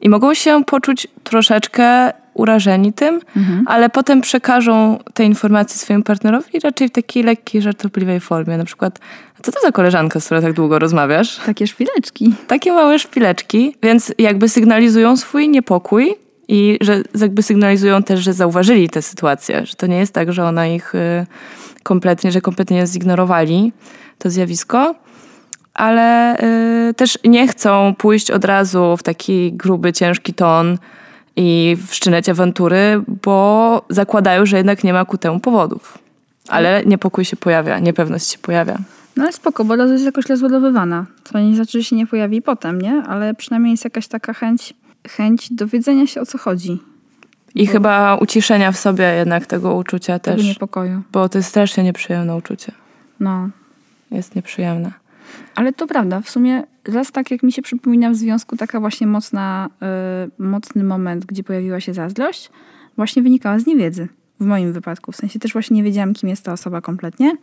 i 0.00 0.08
mogą 0.08 0.34
się 0.34 0.64
poczuć 0.64 1.06
troszeczkę 1.24 2.12
urażeni 2.34 2.92
tym, 2.92 3.20
ale 3.66 3.90
potem 3.90 4.20
przekażą 4.20 4.98
te 5.14 5.24
informacje 5.24 5.78
swojemu 5.78 6.04
partnerowi 6.04 6.60
raczej 6.60 6.88
w 6.88 6.90
takiej 6.90 7.22
lekkiej, 7.22 7.62
żartobliwej 7.62 8.20
formie. 8.20 8.56
Na 8.56 8.64
przykład, 8.64 8.98
co 9.42 9.52
to 9.52 9.60
za 9.60 9.72
koleżanka, 9.72 10.20
z 10.20 10.26
którą 10.26 10.42
tak 10.42 10.52
długo 10.52 10.78
rozmawiasz? 10.78 11.36
Takie 11.46 11.66
szpileczki. 11.66 12.34
Takie 12.46 12.72
małe 12.72 12.98
szpileczki, 12.98 13.76
więc 13.82 14.14
jakby 14.18 14.48
sygnalizują 14.48 15.16
swój 15.16 15.48
niepokój 15.48 16.14
i 16.50 16.78
że 16.80 17.02
jakby 17.20 17.42
sygnalizują 17.42 18.02
też, 18.02 18.20
że 18.20 18.32
zauważyli 18.32 18.88
tę 18.88 19.02
sytuację, 19.02 19.66
że 19.66 19.74
to 19.74 19.86
nie 19.86 19.98
jest 19.98 20.12
tak, 20.12 20.32
że 20.32 20.44
ona 20.44 20.66
ich 20.66 20.94
y, 20.94 21.26
kompletnie, 21.82 22.32
że 22.32 22.40
kompletnie 22.40 22.86
zignorowali 22.86 23.72
to 24.18 24.30
zjawisko, 24.30 24.94
ale 25.74 26.36
y, 26.90 26.94
też 26.94 27.18
nie 27.24 27.48
chcą 27.48 27.94
pójść 27.98 28.30
od 28.30 28.44
razu 28.44 28.96
w 28.96 29.02
taki 29.02 29.52
gruby, 29.52 29.92
ciężki 29.92 30.34
ton 30.34 30.78
i 31.36 31.76
wszczynać 31.88 32.28
awantury, 32.28 33.02
bo 33.22 33.82
zakładają, 33.88 34.46
że 34.46 34.56
jednak 34.56 34.84
nie 34.84 34.92
ma 34.92 35.04
ku 35.04 35.18
temu 35.18 35.40
powodów. 35.40 35.98
Ale 36.48 36.82
niepokój 36.86 37.24
się 37.24 37.36
pojawia, 37.36 37.78
niepewność 37.78 38.32
się 38.32 38.38
pojawia. 38.38 38.78
No 39.16 39.22
ale 39.22 39.32
spoko, 39.32 39.64
bo 39.64 39.76
radość 39.76 39.92
jest 39.92 40.04
jakoś 40.04 40.26
rozładowywana. 40.26 41.06
Co 41.24 41.40
nie 41.40 41.56
znaczy, 41.56 41.78
że 41.78 41.84
się 41.84 41.96
nie 41.96 42.06
pojawi 42.06 42.42
potem, 42.42 42.80
nie? 42.80 43.02
Ale 43.08 43.34
przynajmniej 43.34 43.70
jest 43.70 43.84
jakaś 43.84 44.08
taka 44.08 44.32
chęć, 44.32 44.74
chęć 45.08 45.52
dowiedzenia 45.52 46.06
się 46.06 46.20
o 46.20 46.26
co 46.26 46.38
chodzi. 46.38 46.78
I 47.54 47.66
chyba 47.66 48.16
uciszenia 48.16 48.72
w 48.72 48.76
sobie 48.78 49.04
jednak 49.04 49.46
tego 49.46 49.74
uczucia 49.74 50.18
Tego 50.18 50.36
też, 50.36 50.46
niepokoju. 50.46 51.02
bo 51.12 51.28
to 51.28 51.38
jest 51.38 51.48
strasznie 51.48 51.84
nieprzyjemne 51.84 52.36
uczucie. 52.36 52.72
No. 53.20 53.48
Jest 54.10 54.36
nieprzyjemne. 54.36 54.92
Ale 55.54 55.72
to 55.72 55.86
prawda, 55.86 56.20
w 56.20 56.30
sumie 56.30 56.62
raz 56.84 57.12
tak 57.12 57.30
jak 57.30 57.42
mi 57.42 57.52
się 57.52 57.62
przypomina 57.62 58.10
w 58.10 58.14
związku 58.14 58.56
taka 58.56 58.80
właśnie 58.80 59.06
mocna, 59.06 59.68
y, 60.38 60.42
mocny 60.42 60.84
moment, 60.84 61.24
gdzie 61.24 61.44
pojawiła 61.44 61.80
się 61.80 61.94
zazdrość, 61.94 62.50
właśnie 62.96 63.22
wynikała 63.22 63.58
z 63.58 63.66
niewiedzy. 63.66 64.08
W 64.40 64.44
moim 64.44 64.72
wypadku. 64.72 65.12
W 65.12 65.16
sensie 65.16 65.38
też 65.38 65.52
właśnie 65.52 65.76
nie 65.76 65.82
wiedziałam, 65.82 66.14
kim 66.14 66.28
jest 66.28 66.44
ta 66.44 66.52
osoba 66.52 66.80
kompletnie. 66.80 67.36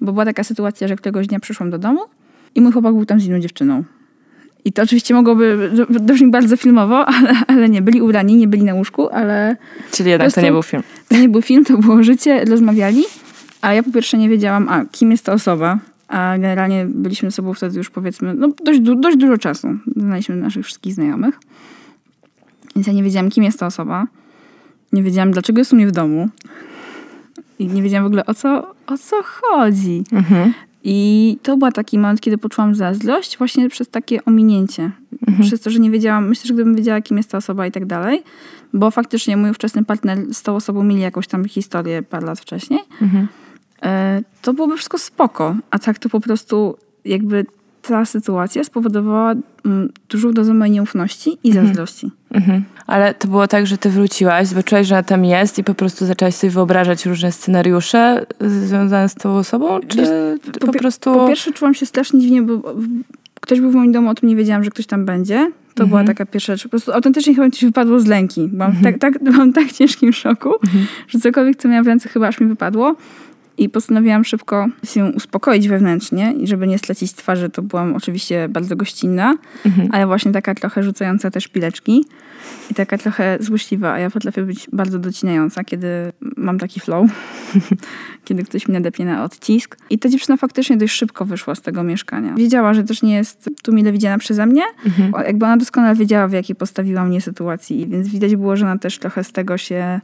Bo 0.00 0.12
była 0.12 0.24
taka 0.24 0.44
sytuacja, 0.44 0.88
że 0.88 0.96
któregoś 0.96 1.26
dnia 1.26 1.40
przyszłam 1.40 1.70
do 1.70 1.78
domu 1.78 2.00
i 2.54 2.60
mój 2.60 2.72
chłopak 2.72 2.94
był 2.94 3.06
tam 3.06 3.20
z 3.20 3.24
inną 3.24 3.38
dziewczyną. 3.40 3.84
I 4.66 4.72
to 4.72 4.82
oczywiście 4.82 5.14
mogłoby 5.14 5.70
brzmieć 6.00 6.30
bardzo 6.32 6.56
filmowo, 6.56 7.06
ale, 7.16 7.32
ale 7.48 7.68
nie. 7.68 7.82
Byli 7.82 8.02
ubrani, 8.02 8.36
nie 8.36 8.48
byli 8.48 8.64
na 8.64 8.74
łóżku, 8.74 9.08
ale 9.08 9.56
Czyli 9.92 10.10
jednak 10.10 10.28
to 10.28 10.32
prostu- 10.34 10.46
nie 10.46 10.52
był 10.52 10.62
film. 10.62 10.82
to 11.08 11.16
nie 11.16 11.28
był 11.28 11.42
film, 11.42 11.64
to 11.64 11.78
było 11.78 12.02
życie, 12.02 12.44
rozmawiali, 12.44 13.04
a 13.62 13.72
ja 13.72 13.82
po 13.82 13.90
pierwsze 13.90 14.18
nie 14.18 14.28
wiedziałam, 14.28 14.68
a 14.68 14.84
kim 14.84 15.10
jest 15.10 15.24
ta 15.24 15.32
osoba, 15.32 15.78
a 16.08 16.34
generalnie 16.38 16.86
byliśmy 16.88 17.30
ze 17.30 17.34
sobą 17.36 17.54
wtedy 17.54 17.78
już 17.78 17.90
powiedzmy, 17.90 18.34
no 18.34 18.48
dość, 18.64 18.80
dość 18.80 19.16
dużo 19.16 19.38
czasu. 19.38 19.68
Znaliśmy 19.96 20.36
naszych 20.36 20.64
wszystkich 20.64 20.94
znajomych. 20.94 21.38
Więc 22.76 22.86
ja 22.86 22.92
nie 22.92 23.02
wiedziałam, 23.02 23.30
kim 23.30 23.44
jest 23.44 23.58
ta 23.60 23.66
osoba. 23.66 24.06
Nie 24.92 25.02
wiedziałam, 25.02 25.30
dlaczego 25.30 25.58
jest 25.58 25.72
u 25.72 25.76
mnie 25.76 25.86
w 25.86 25.92
domu. 25.92 26.28
I 27.58 27.66
nie 27.66 27.82
wiedziałam 27.82 28.04
w 28.04 28.06
ogóle, 28.06 28.26
o 28.26 28.34
co, 28.34 28.74
o 28.86 28.98
co 28.98 29.16
chodzi. 29.22 30.04
I 30.88 31.38
to 31.42 31.56
był 31.56 31.72
taki 31.72 31.98
moment, 31.98 32.20
kiedy 32.20 32.38
poczułam 32.38 32.74
zazdrość 32.74 33.38
właśnie 33.38 33.68
przez 33.70 33.88
takie 33.88 34.24
ominięcie. 34.24 34.90
Przez 35.40 35.60
to, 35.60 35.70
że 35.70 35.78
nie 35.78 35.90
wiedziałam, 35.90 36.28
myślę, 36.28 36.48
że 36.48 36.54
gdybym 36.54 36.76
wiedziała, 36.76 37.00
kim 37.00 37.16
jest 37.16 37.30
ta 37.30 37.38
osoba 37.38 37.66
i 37.66 37.72
tak 37.72 37.86
dalej, 37.86 38.22
bo 38.72 38.90
faktycznie 38.90 39.36
mój 39.36 39.50
ówczesny 39.50 39.84
partner 39.84 40.34
z 40.34 40.42
tą 40.42 40.56
osobą 40.56 40.84
mieli 40.84 41.02
jakąś 41.02 41.26
tam 41.26 41.44
historię 41.44 42.02
parę 42.02 42.26
lat 42.26 42.40
wcześniej, 42.40 42.80
e, 43.82 44.22
to 44.42 44.54
byłoby 44.54 44.76
wszystko 44.76 44.98
spoko. 44.98 45.56
A 45.70 45.78
tak 45.78 45.98
to 45.98 46.08
po 46.08 46.20
prostu 46.20 46.76
jakby 47.04 47.46
ta 47.88 48.04
sytuacja 48.04 48.64
spowodowała 48.64 49.34
mm, 49.64 49.92
dużą 50.08 50.32
dozę 50.32 50.54
mojej 50.54 50.74
nieufności 50.74 51.38
i 51.44 51.52
zazdrości. 51.52 52.10
Mhm. 52.30 52.64
Ale 52.86 53.14
to 53.14 53.28
było 53.28 53.48
tak, 53.48 53.66
że 53.66 53.78
ty 53.78 53.90
wróciłaś, 53.90 54.46
zobaczyłaś, 54.46 54.86
że 54.86 54.94
ona 54.94 55.02
tam 55.02 55.24
jest 55.24 55.58
i 55.58 55.64
po 55.64 55.74
prostu 55.74 56.06
zaczęłaś 56.06 56.34
sobie 56.34 56.50
wyobrażać 56.50 57.06
różne 57.06 57.32
scenariusze 57.32 58.26
związane 58.40 59.08
z 59.08 59.14
tą 59.14 59.36
osobą? 59.36 59.80
Czy 59.88 59.98
Wiesz, 59.98 60.08
po, 60.60 60.72
pi- 60.72 60.78
prostu... 60.78 61.14
Po 61.14 61.28
pierwsze 61.28 61.52
czułam 61.52 61.74
się 61.74 61.86
strasznie 61.86 62.20
dziwnie, 62.20 62.42
bo 62.42 62.74
ktoś 63.40 63.60
był 63.60 63.70
w 63.70 63.74
moim 63.74 63.92
domu, 63.92 64.10
o 64.10 64.14
tym 64.14 64.28
nie 64.28 64.36
wiedziałam, 64.36 64.64
że 64.64 64.70
ktoś 64.70 64.86
tam 64.86 65.04
będzie. 65.04 65.52
To 65.74 65.86
była 65.86 66.04
taka 66.04 66.26
pierwsza 66.26 66.52
rzecz. 66.52 66.62
Po 66.62 66.68
prostu 66.68 66.92
autentycznie 66.92 67.34
chyba 67.34 67.46
mi 67.46 67.52
coś 67.52 67.64
wypadło 67.64 68.00
z 68.00 68.06
lęki. 68.06 68.48
Byłam, 68.48 68.76
tak, 68.82 68.98
tak, 68.98 69.18
byłam 69.24 69.52
w 69.52 69.54
tak 69.54 69.72
ciężkim 69.72 70.12
szoku, 70.12 70.52
że 71.08 71.18
cokolwiek, 71.18 71.56
co 71.56 71.68
miałam 71.68 71.84
w 71.84 71.88
ręce, 71.88 72.08
chyba 72.08 72.28
aż 72.28 72.40
mi 72.40 72.46
wypadło. 72.46 72.96
I 73.58 73.68
postanowiłam 73.68 74.24
szybko 74.24 74.68
się 74.84 75.04
uspokoić 75.04 75.68
wewnętrznie 75.68 76.32
i 76.32 76.46
żeby 76.46 76.66
nie 76.66 76.78
stracić 76.78 77.12
twarzy, 77.12 77.48
to 77.50 77.62
byłam 77.62 77.96
oczywiście 77.96 78.48
bardzo 78.48 78.76
gościnna, 78.76 79.36
ale 79.92 80.06
właśnie 80.06 80.32
taka 80.32 80.54
trochę 80.54 80.82
rzucająca 80.82 81.30
też 81.30 81.48
pileczki 81.48 82.04
i 82.70 82.74
taka 82.74 82.98
trochę 82.98 83.38
złośliwa, 83.40 83.92
a 83.92 83.98
ja 83.98 84.10
potrafię 84.10 84.42
być 84.42 84.68
bardzo 84.72 84.98
docinająca, 84.98 85.64
kiedy 85.64 85.88
mam 86.36 86.58
taki 86.58 86.80
flow, 86.80 87.10
kiedy 88.24 88.44
ktoś 88.44 88.68
mi 88.68 88.74
nadepnie 88.74 89.04
na 89.04 89.24
odcisk. 89.24 89.76
I 89.90 89.98
ta 89.98 90.08
dziewczyna 90.08 90.36
faktycznie 90.36 90.76
dość 90.76 90.94
szybko 90.94 91.24
wyszła 91.24 91.54
z 91.54 91.60
tego 91.60 91.82
mieszkania. 91.82 92.34
Wiedziała, 92.34 92.74
że 92.74 92.84
też 92.84 93.02
nie 93.02 93.14
jest 93.14 93.50
tu 93.62 93.72
mile 93.72 93.92
widziana 93.92 94.18
przeze 94.18 94.46
mnie, 94.46 94.62
O, 95.12 95.22
jakby 95.22 95.44
ona 95.44 95.56
doskonale 95.56 95.94
wiedziała, 95.94 96.28
w 96.28 96.32
jakiej 96.32 96.56
postawiła 96.56 97.04
mnie 97.04 97.20
sytuacji, 97.20 97.86
więc 97.86 98.08
widać 98.08 98.36
było, 98.36 98.56
że 98.56 98.66
ona 98.66 98.78
też 98.78 98.98
trochę 98.98 99.24
z 99.24 99.32
tego 99.32 99.58
się 99.58 100.00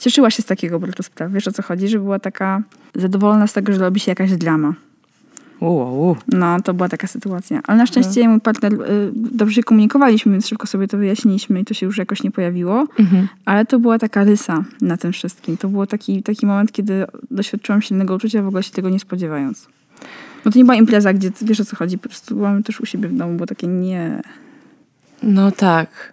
cieszyła 0.00 0.30
się 0.30 0.42
z 0.42 0.46
takiego 0.46 0.80
spraw. 1.02 1.32
Wiesz 1.32 1.48
o 1.48 1.52
co 1.52 1.62
chodzi? 1.62 1.88
Że 1.88 1.98
była 1.98 2.18
taka 2.18 2.62
zadowolona 2.94 3.46
z 3.46 3.52
tego, 3.52 3.72
że 3.72 3.78
robi 3.78 4.00
się 4.00 4.10
jakaś 4.10 4.32
drama. 4.32 4.74
Uuu, 5.60 6.16
No, 6.28 6.60
to 6.60 6.74
była 6.74 6.88
taka 6.88 7.06
sytuacja. 7.06 7.60
Ale 7.66 7.78
na 7.78 7.86
szczęście 7.86 8.28
mój 8.28 8.40
partner, 8.40 8.72
y, 8.72 8.78
dobrze 9.14 9.54
się 9.54 9.62
komunikowaliśmy, 9.62 10.32
więc 10.32 10.48
szybko 10.48 10.66
sobie 10.66 10.88
to 10.88 10.98
wyjaśniliśmy 10.98 11.60
i 11.60 11.64
to 11.64 11.74
się 11.74 11.86
już 11.86 11.98
jakoś 11.98 12.22
nie 12.22 12.30
pojawiło. 12.30 12.86
Ale 13.44 13.66
to 13.66 13.78
była 13.78 13.98
taka 13.98 14.24
rysa 14.24 14.64
na 14.80 14.96
tym 14.96 15.12
wszystkim. 15.12 15.56
To 15.56 15.68
był 15.68 15.86
taki, 15.86 16.22
taki 16.22 16.46
moment, 16.46 16.72
kiedy 16.72 17.04
doświadczyłam 17.30 17.82
silnego 17.82 18.14
uczucia, 18.14 18.42
w 18.42 18.46
ogóle 18.46 18.62
się 18.62 18.70
tego 18.70 18.90
nie 18.90 19.00
spodziewając. 19.00 19.68
No 20.44 20.50
to 20.52 20.58
nie 20.58 20.64
była 20.64 20.76
impreza, 20.76 21.12
gdzie 21.12 21.30
wiesz 21.42 21.60
o 21.60 21.64
co 21.64 21.76
chodzi, 21.76 21.98
po 21.98 22.08
prostu 22.08 22.34
byłam 22.34 22.62
też 22.62 22.80
u 22.80 22.86
siebie 22.86 23.08
w 23.08 23.16
domu, 23.16 23.36
bo 23.38 23.46
takie 23.46 23.66
nie... 23.66 24.22
No 25.22 25.50
tak. 25.50 26.12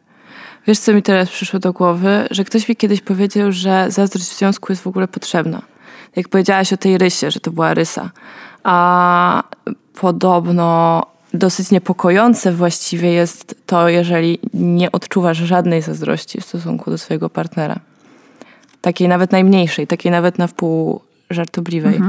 Wiesz, 0.67 0.79
co 0.79 0.93
mi 0.93 1.03
teraz 1.03 1.29
przyszło 1.29 1.59
do 1.59 1.74
głowy? 1.74 2.27
Że 2.31 2.43
ktoś 2.43 2.69
mi 2.69 2.75
kiedyś 2.75 3.01
powiedział, 3.01 3.51
że 3.51 3.86
zazdrość 3.89 4.27
w 4.27 4.38
związku 4.38 4.71
jest 4.71 4.83
w 4.83 4.88
ogóle 4.88 5.07
potrzebna. 5.07 5.62
Jak 6.15 6.29
powiedziałaś 6.29 6.74
o 6.74 6.77
tej 6.77 6.97
rysie, 6.97 7.31
że 7.31 7.39
to 7.39 7.51
była 7.51 7.74
rysa. 7.74 8.12
A 8.63 9.43
podobno 10.00 11.01
dosyć 11.33 11.71
niepokojące 11.71 12.51
właściwie 12.51 13.12
jest 13.12 13.55
to, 13.65 13.89
jeżeli 13.89 14.39
nie 14.53 14.91
odczuwasz 14.91 15.38
żadnej 15.38 15.81
zazdrości 15.81 16.41
w 16.41 16.45
stosunku 16.45 16.91
do 16.91 16.97
swojego 16.97 17.29
partnera. 17.29 17.79
Takiej 18.81 19.07
nawet 19.07 19.31
najmniejszej, 19.31 19.88
takiej 19.88 20.12
nawet 20.12 20.38
na 20.38 20.47
wpół 20.47 21.01
żartobliwej. 21.29 22.00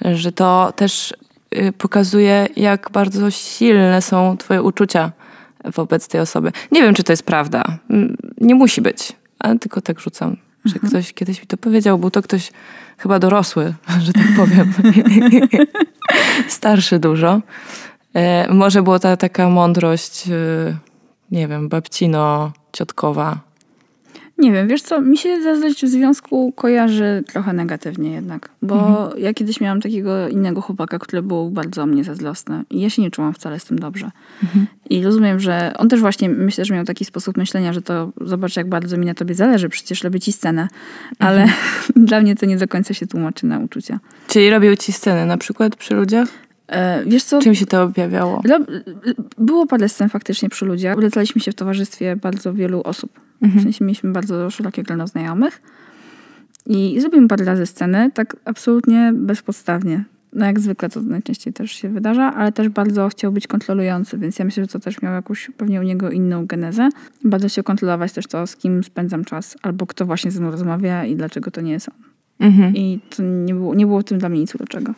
Że 0.00 0.32
to 0.32 0.72
też 0.76 1.14
y, 1.56 1.72
pokazuje, 1.72 2.48
jak 2.56 2.90
bardzo 2.92 3.30
silne 3.30 4.02
są 4.02 4.36
twoje 4.36 4.62
uczucia 4.62 5.12
wobec 5.64 6.08
tej 6.08 6.20
osoby. 6.20 6.52
Nie 6.72 6.82
wiem, 6.82 6.94
czy 6.94 7.02
to 7.04 7.12
jest 7.12 7.22
prawda. 7.22 7.64
Mm, 7.90 8.16
Nie 8.40 8.54
musi 8.54 8.82
być, 8.82 9.12
ale 9.38 9.58
tylko 9.58 9.80
tak 9.80 10.00
rzucam, 10.00 10.36
że 10.64 10.78
ktoś 10.78 11.12
kiedyś 11.12 11.40
mi 11.40 11.46
to 11.46 11.56
powiedział. 11.56 11.98
Był 11.98 12.10
to 12.10 12.22
ktoś 12.22 12.52
chyba 12.98 13.18
dorosły, 13.18 13.74
że 14.04 14.12
tak 14.12 14.26
powiem. 14.36 14.72
Starszy 16.48 16.98
dużo. 16.98 17.40
E, 18.14 18.52
Może 18.54 18.82
była 18.82 18.98
ta 18.98 19.16
taka 19.16 19.48
mądrość, 19.48 20.28
y, 20.28 20.76
nie 21.30 21.48
wiem, 21.48 21.68
babcino, 21.68 22.52
ciotkowa. 22.72 23.38
Nie 24.38 24.52
wiem, 24.52 24.68
wiesz 24.68 24.82
co, 24.82 25.00
mi 25.00 25.18
się 25.18 25.42
zazdrość 25.42 25.84
w 25.84 25.88
związku 25.88 26.52
kojarzy 26.52 27.24
trochę 27.26 27.52
negatywnie 27.52 28.10
jednak, 28.12 28.48
bo 28.62 29.10
ja 29.18 29.34
kiedyś 29.34 29.60
miałam 29.60 29.80
takiego 29.80 30.28
innego 30.28 30.60
chłopaka, 30.60 30.98
który 30.98 31.22
był 31.22 31.50
bardzo 31.50 31.82
o 31.82 31.86
mnie 31.86 32.04
zazdrosny 32.04 32.62
i 32.70 32.80
ja 32.80 32.90
się 32.90 33.02
nie 33.02 33.10
czułam 33.10 33.34
wcale 33.34 33.60
z 33.60 33.64
tym 33.64 33.78
dobrze. 33.78 34.10
I 34.90 35.04
rozumiem, 35.04 35.40
że 35.40 35.72
on 35.78 35.88
też 35.88 36.00
właśnie 36.00 36.28
myślę, 36.28 36.64
że 36.64 36.74
miał 36.74 36.84
taki 36.84 37.04
sposób 37.04 37.36
myślenia, 37.36 37.72
że 37.72 37.82
to 37.82 38.12
zobacz 38.20 38.56
jak 38.56 38.68
bardzo 38.68 38.96
mi 38.96 39.06
na 39.06 39.14
tobie 39.14 39.34
zależy, 39.34 39.68
przecież 39.68 40.04
robię 40.04 40.20
ci 40.20 40.32
scenę, 40.32 40.68
ale 41.18 41.46
dla 41.96 42.20
mnie 42.20 42.36
to 42.36 42.46
nie 42.46 42.56
do 42.56 42.68
końca 42.68 42.94
się 42.94 43.06
tłumaczy 43.06 43.46
na 43.46 43.58
uczucia. 43.58 44.00
Czyli 44.28 44.50
robił 44.50 44.76
ci 44.76 44.92
sceny 44.92 45.26
na 45.26 45.38
przykład 45.38 45.76
przy 45.76 45.94
ludziach? 45.94 46.28
E, 46.68 47.04
wiesz 47.06 47.24
co, 47.24 47.40
Czym 47.40 47.54
się 47.54 47.66
to 47.66 47.82
objawiało? 47.82 48.42
Było 49.38 49.66
parę 49.66 49.88
scen 49.88 50.08
faktycznie 50.08 50.48
przy 50.48 50.64
ludziach. 50.64 50.96
Wracaliśmy 50.96 51.40
się 51.40 51.52
w 51.52 51.54
towarzystwie 51.54 52.16
bardzo 52.16 52.54
wielu 52.54 52.82
osób. 52.84 53.20
W 53.44 53.62
sensie 53.62 53.84
mieliśmy 53.84 54.12
bardzo 54.12 54.50
szerokie 54.50 54.82
grono 54.82 55.06
znajomych. 55.06 55.62
I 56.66 57.00
zrobimy 57.00 57.28
parę 57.28 57.44
razy 57.44 57.66
sceny, 57.66 58.10
tak 58.14 58.36
absolutnie 58.44 59.12
bezpodstawnie. 59.14 60.04
No 60.32 60.46
jak 60.46 60.60
zwykle 60.60 60.88
to 60.88 61.00
najczęściej 61.00 61.52
też 61.52 61.72
się 61.72 61.88
wydarza, 61.88 62.34
ale 62.34 62.52
też 62.52 62.68
bardzo 62.68 63.08
chciał 63.08 63.32
być 63.32 63.46
kontrolujący, 63.46 64.18
więc 64.18 64.38
ja 64.38 64.44
myślę, 64.44 64.64
że 64.64 64.68
to 64.68 64.78
też 64.78 65.02
miał 65.02 65.12
jakąś 65.12 65.50
pewnie 65.56 65.80
u 65.80 65.82
niego 65.82 66.10
inną 66.10 66.46
genezę. 66.46 66.88
Bardzo 67.24 67.48
chciał 67.48 67.64
kontrolować 67.64 68.12
też 68.12 68.26
to, 68.26 68.46
z 68.46 68.56
kim 68.56 68.84
spędzam 68.84 69.24
czas, 69.24 69.56
albo 69.62 69.86
kto 69.86 70.06
właśnie 70.06 70.30
ze 70.30 70.40
mną 70.40 70.50
rozmawia 70.50 71.04
i 71.04 71.16
dlaczego 71.16 71.50
to 71.50 71.60
nie 71.60 71.72
jest 71.72 71.88
on. 71.88 71.94
Mhm. 72.48 72.76
I 72.76 73.00
to 73.16 73.22
nie 73.22 73.54
było, 73.54 73.74
nie 73.74 73.86
było 73.86 74.00
w 74.00 74.04
tym 74.04 74.18
dla 74.18 74.28
mnie 74.28 74.40
nic 74.40 74.54
uroczego. 74.54 74.94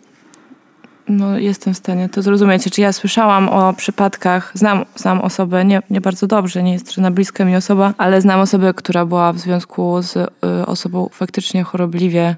No, 1.08 1.38
jestem 1.38 1.74
w 1.74 1.76
stanie 1.76 2.08
to 2.08 2.22
zrozumieć. 2.22 2.70
Czy 2.72 2.80
ja 2.80 2.92
słyszałam 2.92 3.48
o 3.48 3.72
przypadkach, 3.72 4.52
znam, 4.54 4.84
znam 4.96 5.20
osobę, 5.20 5.64
nie, 5.64 5.82
nie 5.90 6.00
bardzo 6.00 6.26
dobrze, 6.26 6.62
nie 6.62 6.72
jest 6.72 6.92
żadna 6.92 7.10
bliska 7.10 7.44
mi 7.44 7.56
osoba, 7.56 7.94
ale 7.98 8.20
znam 8.20 8.40
osobę, 8.40 8.74
która 8.74 9.06
była 9.06 9.32
w 9.32 9.38
związku 9.38 10.02
z 10.02 10.16
y, 10.16 10.28
osobą 10.66 11.08
faktycznie 11.12 11.62
chorobliwie 11.62 12.36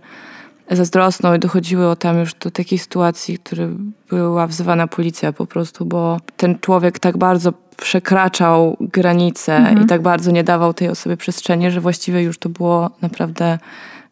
zazdrosną 0.71 1.35
i 1.35 1.39
dochodziło 1.39 1.97
tam 1.97 2.19
już 2.19 2.35
do 2.35 2.51
takiej 2.51 2.79
sytuacji, 2.79 3.39
który 3.39 3.69
była 4.11 4.47
wzywana 4.47 4.87
policja 4.87 5.33
po 5.33 5.47
prostu, 5.47 5.87
bo 5.87 6.17
ten 6.37 6.59
człowiek 6.59 6.99
tak 6.99 7.17
bardzo 7.17 7.53
przekraczał 7.77 8.77
granice 8.81 9.75
i 9.83 9.87
tak 9.87 10.03
bardzo 10.03 10.31
nie 10.31 10.45
dawał 10.45 10.75
tej 10.75 10.89
osobie 10.89 11.17
przestrzeni, 11.17 11.71
że 11.71 11.81
właściwie 11.81 12.23
już 12.23 12.39
to 12.39 12.49
było 12.49 12.91
naprawdę 13.03 13.59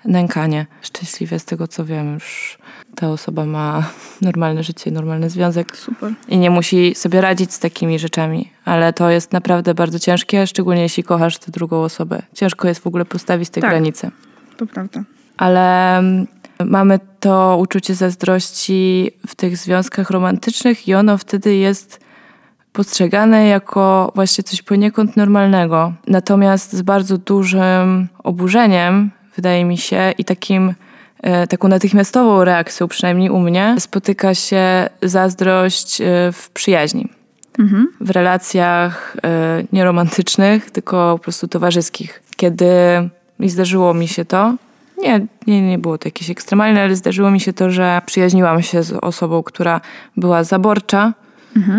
nękanie. 0.05 0.67
Szczęśliwie 0.83 1.39
z 1.39 1.45
tego 1.45 1.69
co 1.69 1.85
wiem, 1.85 2.15
już 2.15 2.59
ta 2.97 3.09
osoba 3.11 3.47
ma 3.47 3.91
normalne 4.23 4.63
życie, 4.63 4.91
normalny 4.91 5.31
związek 5.31 5.77
Super. 5.77 6.13
i 6.29 6.39
nie 6.39 6.51
musi 6.51 6.95
sobie 6.95 7.21
radzić 7.21 7.53
z 7.53 7.59
takimi 7.59 7.99
rzeczami. 7.99 8.51
Ale 8.65 8.93
to 8.93 9.11
jest 9.11 9.33
naprawdę 9.33 9.75
bardzo 9.75 9.99
ciężkie, 9.99 10.47
szczególnie 10.47 10.83
jeśli 10.83 11.03
kochasz 11.03 11.39
tę 11.39 11.53
drugą 11.53 11.83
osobę. 11.83 12.23
Ciężko 12.35 12.69
jest 12.69 12.83
w 12.83 12.87
ogóle 12.87 13.05
postawić 13.05 13.51
te 13.51 13.61
Tak. 13.61 13.71
granice. 13.71 14.11
To 14.57 14.67
prawda. 14.67 15.03
Ale 15.37 15.99
mm, 15.99 16.27
mamy 16.65 16.99
to 17.21 17.59
uczucie 17.61 17.95
zazdrości 17.95 19.11
w 19.27 19.35
tych 19.35 19.57
związkach 19.57 20.11
romantycznych 20.11 20.89
i 20.89 20.95
ono 20.95 21.19
wtedy 21.19 21.57
jest 21.57 22.01
postrzegane 22.73 23.47
jako 23.47 24.13
właśnie 24.15 24.45
coś 24.45 24.63
poniekąd 24.63 25.17
normalnego. 25.17 25.93
Natomiast 26.07 26.73
z 26.73 26.83
bardzo 26.83 27.19
dużym 27.19 28.09
oburzeniem, 28.25 29.11
wydaje 29.37 29.65
mi 29.65 29.79
się, 29.79 30.15
i 30.19 30.25
takim 30.25 30.75
taką 31.49 31.69
natychmiastową 31.69 32.45
reakcją, 32.45 32.89
przynajmniej 32.89 33.31
u 33.31 33.39
mnie, 33.39 33.77
spotyka 33.79 34.35
się 34.35 34.89
zazdrość 35.03 36.01
e, 36.01 36.05
w 36.33 36.51
przyjaźni. 36.51 37.09
W 38.01 38.11
relacjach 38.11 39.17
e, 39.25 39.63
nieromantycznych, 39.73 40.71
tylko 40.71 41.15
po 41.19 41.23
prostu 41.23 41.49
towarzyskich. 41.49 42.23
Kiedy 42.37 42.67
mi 43.41 43.51
zdarzyło 43.51 43.95
mi 43.95 44.09
się 44.09 44.25
to, 44.25 44.55
nie, 44.99 45.27
nie, 45.47 45.63
nie 45.63 45.79
było 45.79 45.99
to 45.99 46.09
jakieś 46.09 46.31
ekstremalne, 46.31 46.83
ale 46.83 46.97
zdarzyło 46.97 47.31
mi 47.31 47.41
się 47.41 47.53
to, 47.53 47.71
że 47.71 48.01
przyjaźniłam 48.07 48.63
się 48.63 48.83
z 48.83 48.93
osobą, 48.93 49.43
która 49.43 49.81
była 50.17 50.45
zaborcza 50.45 51.13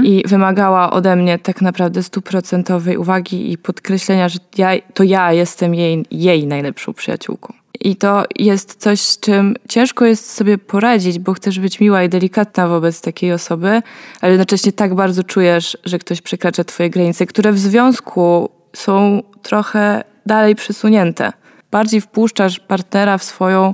i 0.04 0.24
wymagała 0.28 0.92
ode 0.92 1.16
mnie 1.16 1.40
tak 1.40 1.62
naprawdę 1.62 2.04
stuprocentowej 2.04 2.98
uwagi 2.98 3.52
i 3.52 3.58
podkreślenia, 3.58 4.30
że 4.30 4.40
ja, 4.58 4.70
to 4.94 5.04
ja 5.04 5.34
jestem 5.34 5.76
jej, 5.76 6.06
jej 6.12 6.48
najlepszą 6.48 6.94
przyjaciółką. 6.94 7.54
I 7.80 7.96
to 7.96 8.24
jest 8.36 8.76
coś, 8.76 9.02
z 9.02 9.20
czym 9.20 9.56
ciężko 9.70 10.06
jest 10.06 10.34
sobie 10.34 10.58
poradzić, 10.58 11.20
bo 11.20 11.34
chcesz 11.34 11.60
być 11.60 11.80
miła 11.80 12.04
i 12.04 12.10
delikatna 12.10 12.68
wobec 12.68 13.02
takiej 13.02 13.34
osoby, 13.34 13.82
ale 14.22 14.32
jednocześnie 14.32 14.72
tak 14.72 14.96
bardzo 14.96 15.24
czujesz, 15.24 15.78
że 15.86 16.00
ktoś 16.00 16.22
przekracza 16.22 16.64
twoje 16.64 16.90
granice, 16.90 17.26
które 17.26 17.52
w 17.54 17.60
związku 17.60 18.50
są 18.74 19.24
trochę 19.42 20.04
dalej 20.26 20.56
przesunięte. 20.56 21.34
Bardziej 21.72 22.02
wpuszczasz 22.02 22.60
partnera 22.60 23.18
w 23.18 23.24
swoją 23.24 23.74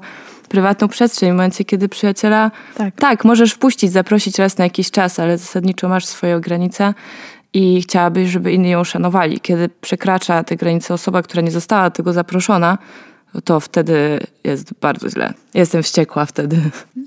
prywatną 0.50 0.88
przestrzeń 0.88 1.30
w 1.30 1.34
momencie, 1.34 1.66
kiedy 1.66 1.90
przyjaciela 1.90 2.52
Tak. 2.76 2.96
tak, 2.96 3.26
możesz 3.26 3.54
wpuścić, 3.54 3.92
zaprosić 3.92 4.40
raz 4.40 4.58
na 4.58 4.64
jakiś 4.64 4.92
czas, 4.92 5.20
ale 5.20 5.38
zasadniczo 5.38 5.90
masz 5.90 6.06
swoją 6.06 6.42
granicę 6.42 6.94
i 7.54 7.82
chciałabyś, 7.82 8.30
żeby 8.30 8.52
inni 8.52 8.70
ją 8.70 8.84
szanowali. 8.84 9.40
Kiedy 9.40 9.70
przekracza 9.70 10.44
te 10.44 10.56
granice 10.56 10.94
osoba, 10.94 11.22
która 11.22 11.42
nie 11.42 11.52
została 11.52 11.90
tego 11.90 12.14
zaproszona, 12.14 12.78
to 13.42 13.60
wtedy 13.60 14.20
jest 14.44 14.74
bardzo 14.82 15.10
źle. 15.10 15.34
Jestem 15.54 15.84
wściekła 15.84 16.26
wtedy. 16.26 16.62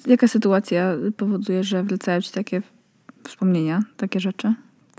Jaka 0.06 0.28
sytuacja 0.28 0.92
powoduje, 1.16 1.64
że 1.64 1.82
wracają 1.82 2.20
ci 2.20 2.32
takie 2.32 2.62
wspomnienia, 3.24 3.82
takie 3.96 4.20
rzeczy? 4.20 4.54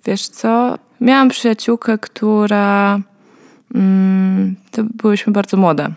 Wiesz 0.05 0.27
co? 0.27 0.77
Miałam 1.01 1.29
przyjaciółkę, 1.29 1.98
która. 1.98 3.00
Mm, 3.75 4.55
to 4.72 4.84
byłyśmy 4.84 5.34
bardzo 5.34 5.57
młode. 5.57 5.93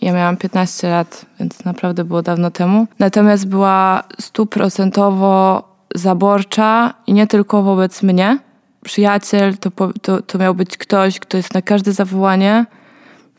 Ja 0.00 0.12
miałam 0.12 0.36
15 0.36 0.88
lat, 0.88 1.26
więc 1.40 1.64
naprawdę 1.64 2.04
było 2.04 2.22
dawno 2.22 2.50
temu. 2.50 2.86
Natomiast 2.98 3.48
była 3.48 4.04
stuprocentowo 4.20 5.62
zaborcza 5.94 6.94
i 7.06 7.12
nie 7.12 7.26
tylko 7.26 7.62
wobec 7.62 8.02
mnie. 8.02 8.38
Przyjaciel 8.84 9.58
to, 9.58 9.70
to, 10.02 10.22
to 10.22 10.38
miał 10.38 10.54
być 10.54 10.76
ktoś, 10.76 11.20
kto 11.20 11.36
jest 11.36 11.54
na 11.54 11.62
każde 11.62 11.92
zawołanie, 11.92 12.66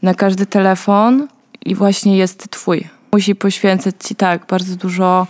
na 0.01 0.13
każdy 0.13 0.45
telefon 0.45 1.27
i 1.65 1.75
właśnie 1.75 2.17
jest 2.17 2.49
twój. 2.49 2.87
Musi 3.11 3.35
poświęcać 3.35 3.95
ci 3.99 4.15
tak 4.15 4.45
bardzo 4.47 4.75
dużo 4.75 5.27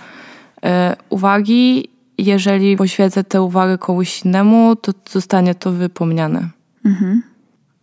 e, 0.64 0.96
uwagi. 1.10 1.90
Jeżeli 2.18 2.78
poświęcę 2.78 3.24
tę 3.24 3.42
uwagę 3.42 3.78
komuś 3.78 4.26
innemu, 4.26 4.76
to 4.76 4.92
zostanie 5.10 5.56
to 5.56 5.72
wypomniane. 5.72 6.50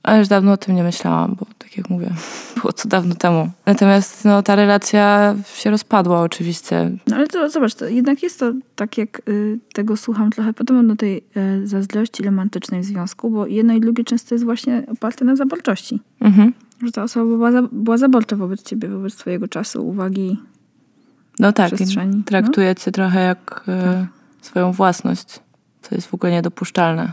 Ale 0.03 0.19
już 0.19 0.29
dawno 0.29 0.53
o 0.53 0.57
tym 0.57 0.75
nie 0.75 0.83
myślałam, 0.83 1.37
bo 1.39 1.47
tak 1.59 1.77
jak 1.77 1.91
mówię, 1.91 2.11
było 2.61 2.73
to 2.73 2.89
dawno 2.89 3.15
temu. 3.15 3.51
Natomiast 3.67 4.25
no, 4.25 4.43
ta 4.43 4.57
relacja 4.57 5.35
się 5.55 5.71
rozpadła 5.71 6.21
oczywiście. 6.21 6.91
No 7.07 7.17
ale 7.17 7.27
to 7.27 7.51
zobacz, 7.51 7.75
to 7.75 7.89
jednak 7.89 8.23
jest 8.23 8.41
to 8.41 8.53
tak, 8.77 8.99
jak 8.99 9.23
y, 9.29 9.59
tego 9.73 9.97
słucham 9.97 10.31
trochę 10.31 10.53
podobno 10.53 10.83
do 10.83 10.97
tej 10.97 11.25
y, 11.37 11.67
zazdrości 11.67 12.23
romantycznej 12.23 12.81
w 12.81 12.85
związku, 12.85 13.31
bo 13.31 13.47
jedno 13.47 13.75
i 13.75 13.81
drugie 13.81 14.05
często 14.05 14.35
jest 14.35 14.45
właśnie 14.45 14.83
oparte 14.89 15.25
na 15.25 15.37
zaborczości. 15.37 16.01
Mhm. 16.21 16.53
Że 16.83 16.93
ta 16.93 17.03
osoba 17.03 17.27
była, 17.27 17.53
za, 17.53 17.63
była 17.73 17.99
zaborcza 17.99 18.37
wobec 18.37 18.63
ciebie, 18.63 18.89
wobec 18.89 19.17
twojego 19.17 19.49
czasu, 19.49 19.89
uwagi. 19.89 20.37
No 21.39 21.53
tak, 21.53 21.75
Przestrzeni, 21.75 22.25
traktuje 22.25 22.75
cię 22.75 22.93
trochę 22.93 23.25
jak 23.25 23.65
e, 23.69 24.07
swoją 24.43 24.73
własność, 24.73 25.41
co 25.83 25.95
jest 25.95 26.09
w 26.09 26.15
ogóle 26.15 26.33
niedopuszczalne. 26.33 27.13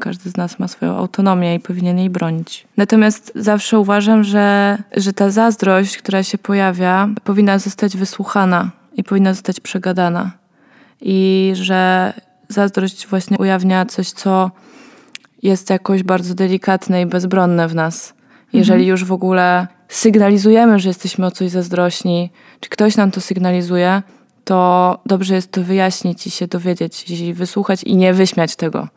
Każdy 0.00 0.30
z 0.30 0.36
nas 0.36 0.58
ma 0.58 0.68
swoją 0.68 0.96
autonomię 0.96 1.54
i 1.54 1.60
powinien 1.60 1.98
jej 1.98 2.10
bronić. 2.10 2.66
Natomiast 2.76 3.32
zawsze 3.34 3.78
uważam, 3.78 4.24
że, 4.24 4.78
że 4.96 5.12
ta 5.12 5.30
zazdrość, 5.30 5.98
która 5.98 6.22
się 6.22 6.38
pojawia, 6.38 7.08
powinna 7.24 7.58
zostać 7.58 7.96
wysłuchana 7.96 8.70
i 8.96 9.04
powinna 9.04 9.34
zostać 9.34 9.60
przegadana. 9.60 10.30
I 11.00 11.50
że 11.54 12.12
zazdrość 12.48 13.06
właśnie 13.06 13.38
ujawnia 13.38 13.86
coś, 13.86 14.10
co 14.10 14.50
jest 15.42 15.70
jakoś 15.70 16.02
bardzo 16.02 16.34
delikatne 16.34 17.02
i 17.02 17.06
bezbronne 17.06 17.68
w 17.68 17.74
nas. 17.74 18.14
Jeżeli 18.52 18.86
już 18.86 19.04
w 19.04 19.12
ogóle 19.12 19.66
sygnalizujemy, 19.88 20.78
że 20.78 20.88
jesteśmy 20.88 21.26
o 21.26 21.30
coś 21.30 21.50
zazdrośni, 21.50 22.30
czy 22.60 22.68
ktoś 22.70 22.96
nam 22.96 23.10
to 23.10 23.20
sygnalizuje, 23.20 24.02
to 24.44 24.98
dobrze 25.06 25.34
jest 25.34 25.52
to 25.52 25.62
wyjaśnić 25.62 26.26
i 26.26 26.30
się 26.30 26.46
dowiedzieć, 26.46 27.10
i 27.10 27.34
wysłuchać 27.34 27.84
i 27.84 27.96
nie 27.96 28.14
wyśmiać 28.14 28.56
tego. 28.56 28.88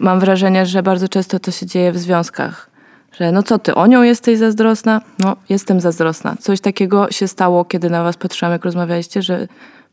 Mam 0.00 0.20
wrażenie, 0.20 0.66
że 0.66 0.82
bardzo 0.82 1.08
często 1.08 1.38
to 1.38 1.50
się 1.50 1.66
dzieje 1.66 1.92
w 1.92 1.98
związkach. 1.98 2.70
Że 3.12 3.32
no 3.32 3.42
co 3.42 3.58
ty, 3.58 3.74
o 3.74 3.86
nią 3.86 4.02
jesteś 4.02 4.38
zazdrosna? 4.38 5.00
No, 5.18 5.36
jestem 5.48 5.80
zazdrosna. 5.80 6.36
Coś 6.40 6.60
takiego 6.60 7.10
się 7.10 7.28
stało, 7.28 7.64
kiedy 7.64 7.90
na 7.90 8.02
was 8.02 8.16
patrzyłam, 8.16 8.52
jak 8.52 8.64
rozmawialiście, 8.64 9.22
że 9.22 9.48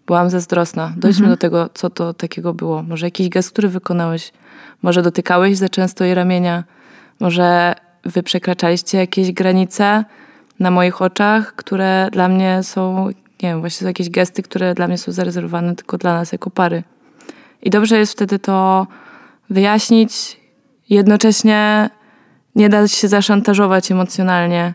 byłam 0.07 0.29
zazdrosna. 0.29 0.93
Dojdźmy 0.97 1.27
do 1.27 1.37
tego, 1.37 1.69
co 1.73 1.89
to 1.89 2.13
takiego 2.13 2.53
było. 2.53 2.83
Może 2.83 3.07
jakiś 3.07 3.29
gest, 3.29 3.51
który 3.51 3.69
wykonałeś. 3.69 4.33
Może 4.81 5.01
dotykałeś 5.01 5.57
za 5.57 5.69
często 5.69 6.03
jej 6.03 6.15
ramienia. 6.15 6.63
Może 7.19 7.75
wy 8.05 8.23
przekraczaliście 8.23 8.97
jakieś 8.97 9.31
granice 9.31 10.05
na 10.59 10.71
moich 10.71 11.01
oczach, 11.01 11.55
które 11.55 12.09
dla 12.11 12.27
mnie 12.27 12.63
są, 12.63 13.07
nie 13.43 13.49
wiem, 13.49 13.59
właśnie 13.59 13.79
są 13.79 13.87
jakieś 13.87 14.09
gesty, 14.09 14.43
które 14.43 14.73
dla 14.73 14.87
mnie 14.87 14.97
są 14.97 15.11
zarezerwowane 15.11 15.75
tylko 15.75 15.97
dla 15.97 16.13
nas 16.13 16.31
jako 16.31 16.49
pary. 16.49 16.83
I 17.61 17.69
dobrze 17.69 17.97
jest 17.97 18.11
wtedy 18.11 18.39
to 18.39 18.87
wyjaśnić, 19.49 20.39
jednocześnie 20.89 21.89
nie 22.55 22.69
dać 22.69 22.91
się 22.91 23.07
zaszantażować 23.07 23.91
emocjonalnie 23.91 24.73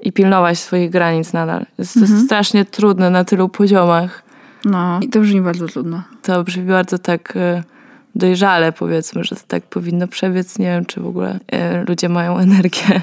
i 0.00 0.12
pilnować 0.12 0.58
swoich 0.58 0.90
granic 0.90 1.32
nadal. 1.32 1.66
Jest 1.78 1.94
to 1.94 2.06
strasznie 2.24 2.64
trudne 2.64 3.10
na 3.10 3.24
tylu 3.24 3.48
poziomach. 3.48 4.22
No 4.64 5.00
i 5.00 5.08
to 5.08 5.20
brzmi 5.20 5.40
bardzo 5.40 5.66
trudno. 5.66 6.02
To 6.22 6.44
brzmi 6.44 6.64
bardzo 6.64 6.98
tak 6.98 7.36
e, 7.36 7.62
dojrzale, 8.16 8.72
powiedzmy, 8.72 9.24
że 9.24 9.36
to 9.36 9.42
tak 9.48 9.62
powinno 9.64 10.08
przebiec. 10.08 10.58
Nie 10.58 10.66
wiem, 10.66 10.84
czy 10.84 11.00
w 11.00 11.06
ogóle 11.06 11.40
e, 11.52 11.84
ludzie 11.84 12.08
mają 12.08 12.38
energię 12.48 13.02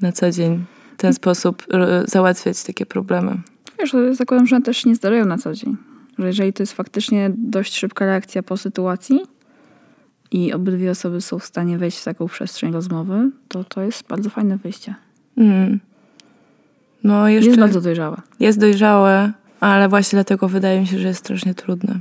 na 0.00 0.12
co 0.12 0.30
dzień 0.30 0.64
w 0.94 0.96
ten 0.96 1.14
sposób 1.14 1.66
e, 1.72 2.02
załatwiać 2.06 2.62
takie 2.62 2.86
problemy. 2.86 3.36
Wiesz, 3.78 3.92
zakładam, 4.12 4.46
że 4.46 4.56
one 4.56 4.64
też 4.64 4.86
nie 4.86 4.94
zdarzają 4.94 5.24
na 5.24 5.38
co 5.38 5.54
dzień. 5.54 5.76
Że 6.18 6.26
jeżeli 6.26 6.52
to 6.52 6.62
jest 6.62 6.72
faktycznie 6.72 7.30
dość 7.36 7.78
szybka 7.78 8.06
reakcja 8.06 8.42
po 8.42 8.56
sytuacji 8.56 9.20
i 10.30 10.52
obydwie 10.52 10.90
osoby 10.90 11.20
są 11.20 11.38
w 11.38 11.44
stanie 11.44 11.78
wejść 11.78 11.98
w 11.98 12.04
taką 12.04 12.26
przestrzeń 12.26 12.72
rozmowy, 12.72 13.30
to 13.48 13.64
to 13.64 13.82
jest 13.82 14.08
bardzo 14.08 14.30
fajne 14.30 14.56
wyjście. 14.56 14.94
Mm. 15.36 15.80
No 17.04 17.28
jeszcze 17.28 17.48
Jest 17.48 17.60
bardzo 17.60 17.80
dojrzałe. 17.80 18.16
jest 18.40 18.58
dojrzałe, 18.60 19.32
ale 19.60 19.88
właśnie 19.88 20.16
dlatego 20.16 20.48
wydaje 20.48 20.80
mi 20.80 20.86
się, 20.86 20.98
że 20.98 21.08
jest 21.08 21.20
strasznie 21.20 21.54
trudne. 21.54 21.98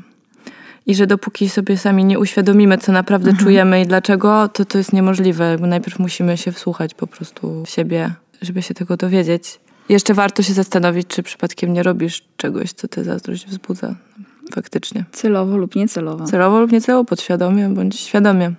I 0.90 0.96
że 0.96 1.08
dopóki 1.08 1.50
sobie 1.50 1.78
sami 1.78 2.06
nie 2.06 2.20
uświadomimy, 2.20 2.78
co 2.78 2.92
naprawdę 2.92 3.34
czujemy 3.44 3.82
i 3.82 3.86
dlaczego, 3.86 4.48
to 4.48 4.66
to 4.66 4.78
jest 4.78 4.94
niemożliwe. 4.94 5.58
Najpierw 5.58 6.00
musimy 6.00 6.38
się 6.38 6.52
wsłuchać 6.52 6.94
po 6.94 7.08
prostu 7.08 7.64
w 7.66 7.70
siebie, 7.70 8.14
żeby 8.42 8.62
się 8.62 8.74
tego 8.74 8.98
dowiedzieć. 8.98 9.60
Jeszcze 9.90 10.14
warto 10.14 10.44
się 10.44 10.54
zastanowić, 10.54 11.08
czy 11.08 11.24
przypadkiem 11.24 11.74
nie 11.74 11.84
robisz 11.84 12.22
czegoś, 12.38 12.72
co 12.72 12.88
tę 12.88 13.04
zazdrość 13.04 13.48
wzbudza. 13.48 13.96
faktycznie. 14.54 15.06
Celowo 15.12 15.58
lub 15.58 15.76
niecelowo. 15.76 16.26
Celowo 16.26 16.62
lub 16.62 16.72
niecelowo, 16.72 17.06
podświadomie 17.06 17.70
bądź 17.70 18.00
świadomie. 18.00 18.52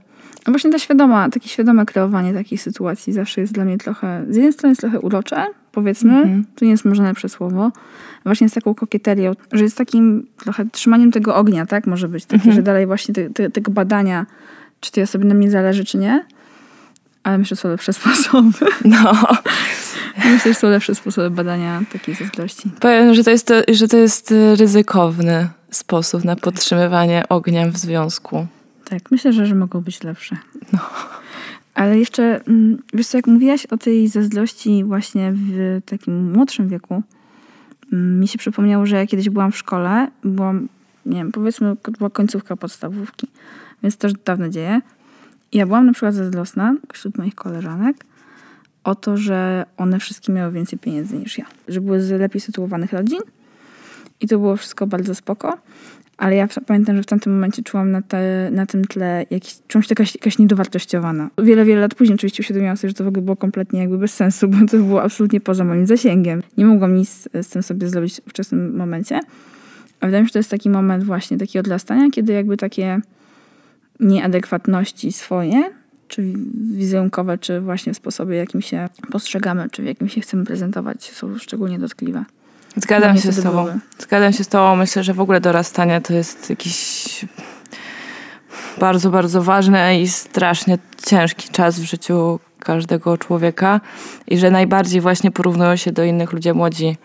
A 0.45 0.51
właśnie 0.51 0.73
ta 0.73 0.79
świadoma, 0.79 1.31
takie 1.31 1.49
świadome 1.49 1.87
kreowanie 1.87 2.35
takiej 2.35 2.59
sytuacji 2.59 3.13
zawsze 3.13 3.41
jest 3.41 3.53
dla 3.53 3.65
mnie 3.65 3.79
trochę, 3.79 4.25
z 4.29 4.37
jednej 4.37 4.53
strony 4.53 4.71
jest 4.71 4.81
trochę 4.81 5.01
urocze, 5.01 5.47
powiedzmy, 5.73 6.15
Mhm. 6.17 6.45
to 6.57 6.65
nie 6.65 6.71
jest 6.71 6.85
może 6.85 7.03
najlepsze 7.03 7.29
słowo, 7.29 7.71
właśnie 8.25 8.49
z 8.49 8.53
taką 8.53 8.75
kokieterią, 8.75 9.33
że 9.53 9.65
jest 9.65 9.77
takim 9.79 10.27
trochę 10.37 10.65
trzymaniem 10.73 11.13
tego 11.13 11.37
ognia, 11.37 11.67
tak? 11.67 11.87
Może 11.87 12.09
być 12.09 12.25
takie, 12.25 12.35
Mhm. 12.37 12.55
że 12.57 12.63
dalej 12.63 12.87
właśnie 12.87 13.15
te, 13.15 13.31
te, 13.31 13.51
tego 13.51 13.73
badania, 13.73 14.27
czy 14.81 14.93
tej 14.93 15.03
osobie 15.03 15.25
na 15.25 15.35
mnie 15.35 15.51
zależy, 15.51 15.85
czy 15.85 15.99
nie. 15.99 16.25
Ale 17.23 17.39
myślę, 17.39 17.55
że 17.55 17.61
są 17.63 17.69
lepsze 17.69 17.93
sposoby. 17.99 18.67
No, 18.85 19.13
myślę, 20.25 20.53
że 20.53 20.55
są 20.55 20.69
lepsze 20.69 20.95
sposoby 20.95 21.31
badania 21.31 21.83
takiej 21.93 22.15
zazdrości. 22.15 22.71
powiem, 22.81 23.15
że 23.15 23.25
to 23.25 23.31
jest, 23.31 23.53
że 23.73 23.89
to 23.89 23.97
jest 23.97 24.35
ryzykowny 24.57 25.49
sposób 25.71 26.25
na 26.25 26.37
podtrzymywanie 26.37 27.25
ognia 27.29 27.69
w 27.69 27.77
związku. 27.77 28.47
Tak, 28.85 29.11
myślę, 29.11 29.33
że, 29.33 29.47
że 29.47 29.55
mogą 29.55 29.81
być 29.81 30.03
lepsze. 30.03 30.37
Ale 31.75 31.99
jeszcze, 31.99 32.41
mm, 32.45 32.83
wiesz 32.95 33.07
co, 33.07 33.19
jak 33.19 33.27
mówiłaś 33.27 33.67
o 33.67 33.77
tej 33.77 34.09
zazdrości 34.09 34.85
właśnie 34.85 35.33
w 35.35 35.81
takim 35.87 36.33
młodszym 36.33 36.69
wieku, 36.69 37.03
mm, 37.93 38.21
mi 38.21 38.29
się 38.29 38.39
przypomniało, 38.39 38.87
że 38.87 38.97
ja 38.97 39.07
kiedyś 39.07 39.31
byłam 39.31 39.53
w 39.53 39.57
szkole, 39.57 40.09
byłam, 40.25 40.69
nie 41.07 41.17
wiem, 41.17 41.33
powiedzmy, 41.33 41.77
była 41.99 42.11
końcówka 42.11 42.57
podstawówki, 42.57 43.27
więc 43.83 43.99
już 44.03 44.13
dawno 44.13 44.49
dzieje. 44.49 44.81
I 45.53 45.59
ja 45.59 45.67
byłam 45.67 45.87
na 45.87 45.93
przykład 45.93 46.15
zazdrosna 46.15 46.77
wśród 46.93 47.19
moich 47.19 47.35
koleżanek 47.35 47.97
o 48.85 48.95
to, 48.95 49.17
że 49.17 49.67
one 49.77 49.99
wszystkie 49.99 50.33
miały 50.33 50.53
więcej 50.53 50.79
pieniędzy 50.79 51.19
niż 51.19 51.39
ja. 51.39 51.45
Że 51.69 51.81
były 51.81 52.01
z 52.01 52.11
lepiej 52.11 52.41
sytuowanych 52.41 52.93
rodzin 52.93 53.21
i 54.21 54.29
to 54.29 54.39
było 54.39 54.57
wszystko 54.57 54.87
bardzo 54.87 55.15
spoko. 55.15 55.59
Ale 56.21 56.37
ja 56.37 56.49
pamiętam, 56.67 56.97
że 56.97 57.03
w 57.03 57.07
tamtym 57.07 57.33
momencie 57.33 57.63
czułam 57.63 57.91
na, 57.91 58.03
te, 58.03 58.51
na 58.53 58.67
tym 58.67 58.85
tle 58.85 59.27
jakiś, 59.31 59.59
czułam 59.69 59.83
się 59.83 59.87
jakaś, 59.91 60.15
jakaś 60.15 60.39
niedowartościowana. 60.39 61.31
Wiele, 61.39 61.65
wiele 61.65 61.81
lat 61.81 61.95
później 61.95 62.15
oczywiście 62.15 62.43
uświadomiłam 62.43 62.77
sobie, 62.77 62.89
że 62.89 62.95
to 62.95 63.05
w 63.05 63.09
ogóle 63.09 63.23
było 63.23 63.37
kompletnie 63.37 63.81
jakby 63.81 63.99
bez 63.99 64.15
sensu, 64.15 64.49
bo 64.49 64.57
to 64.67 64.77
było 64.77 65.03
absolutnie 65.03 65.41
poza 65.41 65.65
moim 65.65 65.87
zasięgiem. 65.87 66.43
Nie 66.57 66.65
mogłam 66.65 66.95
nic 66.95 67.29
z 67.43 67.49
tym 67.49 67.63
sobie 67.63 67.89
zrobić 67.89 68.21
w 68.27 68.31
wczesnym 68.31 68.77
momencie. 68.77 69.21
A 70.01 70.07
wydaje 70.07 70.23
mi 70.23 70.29
się, 70.29 70.29
że 70.29 70.33
to 70.33 70.39
jest 70.39 70.51
taki 70.51 70.71
moment 70.71 71.05
właśnie 71.05 71.39
takiego 71.39 71.61
odlastania, 71.61 72.11
kiedy 72.11 72.33
jakby 72.33 72.57
takie 72.57 73.01
nieadekwatności 74.01 75.13
swoje, 75.13 75.71
czy 76.09 76.33
wizerunkowe, 76.73 77.39
czy 77.39 77.61
właśnie 77.61 77.95
w 77.95 77.97
sposobie, 77.97 78.37
jakim 78.37 78.63
się 78.63 78.89
postrzegamy, 79.11 79.69
czy 79.71 79.83
w 79.83 79.87
jakim 79.87 80.09
się 80.09 80.21
chcemy 80.21 80.45
prezentować, 80.45 81.11
są 81.11 81.39
szczególnie 81.39 81.79
dotkliwe. 81.79 82.25
Zgadzam 82.77 83.19
się 83.19 83.33
z 83.33 83.43
tobą. 83.43 83.67
Zgadzam 83.99 84.33
się 84.33 84.45
z 84.45 84.49
tobą. 84.49 84.77
Myślę, 84.77 85.05
że 85.05 85.15
w 85.15 85.21
ogóle 85.21 85.41
dorastanie 85.41 86.01
to 86.01 86.15
jest 86.15 86.51
jakiś 86.51 87.27
bardzo, 88.79 89.11
bardzo 89.11 89.43
ważny 89.43 90.01
i 90.01 90.09
strasznie 90.09 90.79
ciężki 91.07 91.49
czas 91.49 91.81
w 91.81 91.85
życiu 91.85 92.41
każdego 92.59 93.19
człowieka 93.19 93.81
i 94.27 94.39
że 94.39 94.51
najbardziej 94.51 95.01
właśnie 95.01 95.31
porównują 95.31 95.77
się 95.77 95.93
do 95.93 96.05
innych 96.05 96.33
ludzi 96.33 96.53
młodzi. 96.53 96.97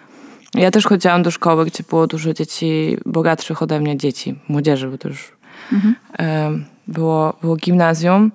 Ja 0.54 0.72
też 0.72 0.86
chodziłam 0.86 1.24
do 1.24 1.32
szkoły, 1.32 1.66
gdzie 1.66 1.84
było 1.90 2.08
dużo 2.08 2.34
dzieci 2.34 2.98
bogatszych 3.06 3.62
ode 3.62 3.80
mnie, 3.80 3.98
dzieci, 3.98 4.40
młodzieży, 4.48 4.88
bo 4.88 4.98
to 4.98 5.08
już 5.08 5.32
em, 6.18 6.66
było, 6.88 7.34
było 7.42 7.56
gimnazjum 7.56 8.32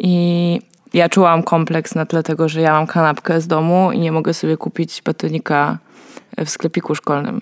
i 0.00 0.60
ja 0.94 1.08
czułam 1.08 1.42
kompleks 1.42 1.94
na 1.94 2.06
tle 2.06 2.22
tego, 2.22 2.48
że 2.48 2.60
ja 2.60 2.72
mam 2.72 2.86
kanapkę 2.86 3.40
z 3.40 3.46
domu 3.46 3.92
i 3.92 3.98
nie 3.98 4.12
mogę 4.12 4.34
sobie 4.34 4.56
kupić 4.56 5.02
batonika 5.04 5.78
w 6.38 6.50
sklepiku 6.50 6.94
szkolnym 6.94 7.40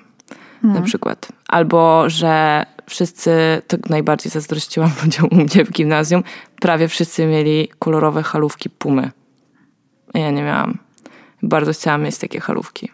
na 0.63 0.83
przykład. 0.83 1.29
Albo, 1.49 2.11
że 2.11 2.65
wszyscy, 2.87 3.63
to 3.67 3.77
najbardziej 3.89 4.33
zazdrościłam 4.33 4.91
ludziom 5.05 5.29
u 5.31 5.35
mnie 5.35 5.65
w 5.65 5.71
gimnazjum, 5.71 6.23
prawie 6.61 6.89
wszyscy 6.89 7.27
mieli 7.27 7.69
kolorowe 7.79 8.23
halówki 8.23 8.71
Pumy. 8.71 9.11
Ja 10.15 10.31
nie 10.31 10.43
miałam. 10.43 10.79
Bardzo 11.43 11.73
chciałam 11.73 12.03
mieć 12.03 12.19
takie 12.19 12.41
halówki. 12.41 12.89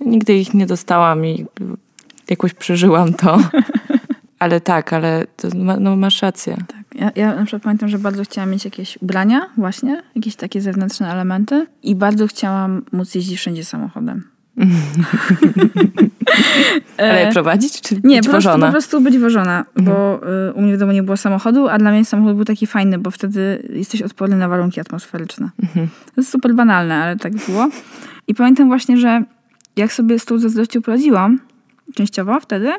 Nigdy 0.00 0.34
ich 0.34 0.54
nie 0.54 0.66
dostałam 0.66 1.26
i 1.26 1.46
jakoś 2.30 2.54
przeżyłam 2.54 3.14
to. 3.14 3.38
Ale 4.38 4.60
tak, 4.60 4.92
ale 4.92 5.26
to 5.36 5.48
ma, 5.56 5.76
no, 5.76 5.96
masz 5.96 6.22
rację. 6.22 6.56
Tak. 6.66 6.80
Ja, 6.94 7.10
ja 7.16 7.34
na 7.34 7.44
przykład 7.44 7.62
pamiętam, 7.62 7.88
że 7.88 7.98
bardzo 7.98 8.24
chciałam 8.24 8.50
mieć 8.50 8.64
jakieś 8.64 8.98
ubrania 9.02 9.50
właśnie, 9.56 10.02
jakieś 10.14 10.36
takie 10.36 10.60
zewnętrzne 10.60 11.12
elementy 11.12 11.66
i 11.82 11.94
bardzo 11.94 12.26
chciałam 12.26 12.82
móc 12.92 13.14
jeździć 13.14 13.38
wszędzie 13.38 13.64
samochodem. 13.64 14.24
Ale 16.98 17.28
E, 17.28 17.32
prowadzić 17.32 17.80
czy 17.80 17.94
Nie, 18.04 18.16
być 18.16 18.26
po 18.26 18.30
prostu, 18.30 18.48
wożona? 18.48 18.66
po 18.66 18.72
prostu 18.72 19.00
być 19.00 19.18
wożona, 19.18 19.64
bo 19.76 20.20
y, 20.48 20.52
u 20.52 20.62
mnie 20.62 20.76
w 20.76 20.78
domu 20.78 20.92
nie 20.92 21.02
było 21.02 21.16
samochodu, 21.16 21.68
a 21.68 21.78
dla 21.78 21.90
mnie 21.90 22.04
samochód 22.04 22.36
był 22.36 22.44
taki 22.44 22.66
fajny, 22.66 22.98
bo 22.98 23.10
wtedy 23.10 23.68
jesteś 23.72 24.02
odporny 24.02 24.36
na 24.36 24.48
warunki 24.48 24.80
atmosferyczne. 24.80 25.50
To 25.74 26.12
jest 26.16 26.30
super 26.30 26.54
banalne, 26.54 26.94
ale 26.94 27.16
tak 27.16 27.32
było. 27.48 27.68
I 28.28 28.34
pamiętam 28.34 28.68
właśnie, 28.68 28.96
że 28.96 29.22
jak 29.76 29.92
sobie 29.92 30.18
z 30.18 30.24
tą 30.24 30.38
zazdrością 30.38 30.82
poradziłam, 30.82 31.40
częściowo 31.94 32.40
wtedy, 32.40 32.72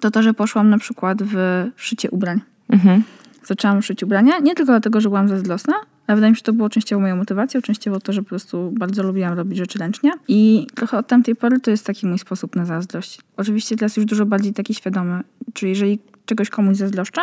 to 0.00 0.10
to, 0.10 0.22
że 0.22 0.34
poszłam 0.34 0.70
na 0.70 0.78
przykład 0.78 1.22
w 1.22 1.66
szycie 1.76 2.10
ubrań. 2.10 2.40
Mhm. 2.68 3.02
Zaczęłam 3.44 3.82
szyć 3.82 4.02
ubrania, 4.02 4.38
nie 4.38 4.54
tylko 4.54 4.72
dlatego, 4.72 5.00
że 5.00 5.08
byłam 5.08 5.28
zazdrosna, 5.28 5.74
ale 6.06 6.16
wydaje 6.16 6.30
mi 6.30 6.36
się, 6.36 6.38
że 6.38 6.44
to 6.44 6.52
było 6.52 6.68
częściowo 6.68 7.00
moją 7.00 7.16
motywacją, 7.16 7.62
częściowo 7.62 8.00
to, 8.00 8.12
że 8.12 8.22
po 8.22 8.28
prostu 8.28 8.72
bardzo 8.78 9.02
lubiłam 9.02 9.34
robić 9.34 9.58
rzeczy 9.58 9.78
ręcznie. 9.78 10.12
I 10.28 10.66
trochę 10.74 10.98
od 10.98 11.06
tamtej 11.06 11.36
pory 11.36 11.60
to 11.60 11.70
jest 11.70 11.86
taki 11.86 12.06
mój 12.06 12.18
sposób 12.18 12.56
na 12.56 12.66
zazdrość. 12.66 13.20
Oczywiście 13.36 13.76
teraz 13.76 13.96
już 13.96 14.06
dużo 14.06 14.26
bardziej 14.26 14.52
taki 14.52 14.74
świadomy. 14.74 15.22
Czyli 15.54 15.70
jeżeli 15.70 15.98
czegoś 16.26 16.50
komuś 16.50 16.76
zazdroszczę, 16.76 17.20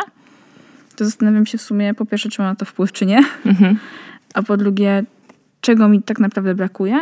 to 0.96 1.04
zastanawiam 1.04 1.46
się 1.46 1.58
w 1.58 1.62
sumie 1.62 1.94
po 1.94 2.06
pierwsze, 2.06 2.28
czy 2.28 2.42
mam 2.42 2.50
na 2.50 2.56
to 2.56 2.64
wpływ, 2.64 2.92
czy 2.92 3.06
nie. 3.06 3.24
Mhm. 3.46 3.78
A 4.34 4.42
po 4.42 4.56
drugie, 4.56 5.04
czego 5.60 5.88
mi 5.88 6.02
tak 6.02 6.18
naprawdę 6.18 6.54
brakuje 6.54 7.00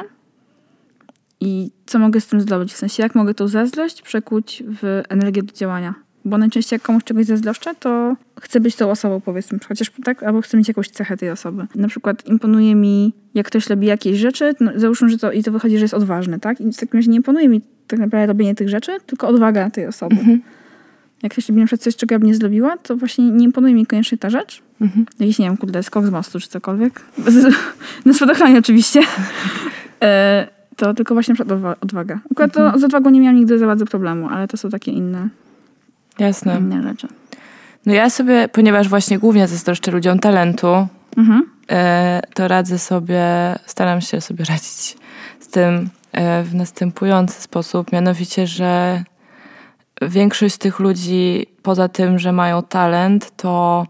i 1.41 1.71
co 1.87 1.99
mogę 1.99 2.21
z 2.21 2.27
tym 2.27 2.41
zrobić. 2.41 2.73
W 2.73 2.77
sensie, 2.77 3.03
jak 3.03 3.15
mogę 3.15 3.35
tą 3.35 3.49
zazdrość 3.49 4.03
przekuć 4.03 4.63
w 4.83 5.03
energię 5.09 5.43
do 5.43 5.53
działania. 5.53 5.95
Bo 6.25 6.39
najczęściej 6.39 6.77
jak 6.77 6.83
komuś 6.83 7.05
czegoś 7.05 7.27
zazdroszczę, 7.27 7.75
to 7.75 8.17
chcę 8.41 8.61
być 8.61 8.77
tą 8.77 8.91
osobą, 8.91 9.21
powiedzmy, 9.21 9.59
chociaż 9.69 9.91
tak, 10.05 10.23
albo 10.23 10.41
chcę 10.41 10.57
mieć 10.57 10.69
jakąś 10.69 10.89
cechę 10.89 11.17
tej 11.17 11.31
osoby. 11.31 11.67
Na 11.75 11.89
przykład 11.89 12.27
imponuje 12.27 12.75
mi, 12.75 13.13
jak 13.35 13.47
ktoś 13.47 13.67
robi 13.67 13.87
jakieś 13.87 14.19
rzeczy, 14.19 14.55
no, 14.61 14.73
załóżmy, 14.77 15.09
że 15.09 15.19
to, 15.19 15.33
i 15.33 15.43
to 15.43 15.53
wychodzi, 15.53 15.79
że 15.79 15.85
jest 15.85 15.95
odważny, 15.95 16.41
tak? 16.41 16.61
I 16.61 16.73
w 16.73 16.77
takim 16.77 16.99
razie 16.99 17.11
nie 17.11 17.17
imponuje 17.17 17.49
mi 17.49 17.61
tak 17.87 17.99
naprawdę 17.99 18.27
robienie 18.27 18.55
tych 18.55 18.69
rzeczy, 18.69 18.93
tylko 19.07 19.29
odwaga 19.29 19.71
tej 19.71 19.87
osoby. 19.87 20.17
Jak 21.23 21.33
ktoś 21.33 21.49
robi 21.49 21.61
na 21.61 21.67
przykład 21.67 21.83
coś, 21.83 21.97
czego 21.97 22.15
ja 22.15 22.19
bym 22.19 22.29
nie 22.29 22.35
zrobiła, 22.35 22.77
to 22.77 22.97
właśnie 22.97 23.31
nie 23.31 23.45
imponuje 23.45 23.75
mi 23.75 23.87
koniecznie 23.87 24.19
ta 24.19 24.31
rzecz. 24.31 24.63
Jakiś, 25.21 25.39
nie 25.39 25.47
wiem, 25.47 25.57
kurde, 25.57 25.83
skok 25.83 26.07
z 26.07 26.11
mostu 26.11 26.41
czy 26.41 26.49
cokolwiek. 26.49 27.01
Na 28.07 28.13
spadochronie 28.13 28.59
oczywiście. 28.59 29.01
E, 30.03 30.49
to 30.77 30.95
tylko 30.95 31.15
właśnie 31.15 31.33
na 31.33 31.35
przykład 31.35 31.59
odwa- 31.59 31.77
odwaga. 31.81 32.21
Akurat 32.33 32.53
to 32.53 32.79
z 32.79 32.85
odwagą 32.85 33.11
nie 33.11 33.21
miałam 33.21 33.37
nigdy 33.37 33.59
za 33.59 33.67
bardzo 33.67 33.87
problemu, 33.87 34.29
ale 34.29 34.49
to 34.49 34.57
są 34.57 34.71
takie 34.71 34.93
inne, 34.93 35.29
Jasne. 36.19 36.59
inne 36.59 36.83
rzeczy. 36.83 37.09
No 37.87 37.93
ja 37.95 38.11
sobie, 38.11 38.49
ponieważ 38.49 38.89
właśnie 38.89 39.19
głównie 39.19 39.49
zazdroszczę 39.49 39.91
ludziom 39.91 40.19
talentu, 40.19 40.87
Mhm. 41.17 41.51
e, 41.71 42.21
to 42.35 42.49
radzę 42.49 42.79
sobie, 42.79 43.25
staram 43.67 44.01
się 44.01 44.21
sobie 44.21 44.45
radzić 44.45 44.97
z 45.41 45.49
tym 45.49 45.91
e, 46.13 46.43
w 46.43 46.55
następujący 46.55 47.43
sposób, 47.43 47.93
mianowicie, 47.93 48.47
że 48.47 49.03
większość 50.03 50.55
z 50.55 50.59
tych 50.59 50.79
ludzi, 50.79 51.47
poza 51.63 51.89
tym, 51.89 52.19
że 52.19 52.33
mają 52.33 52.63
talent, 52.63 53.37
to 53.37 53.87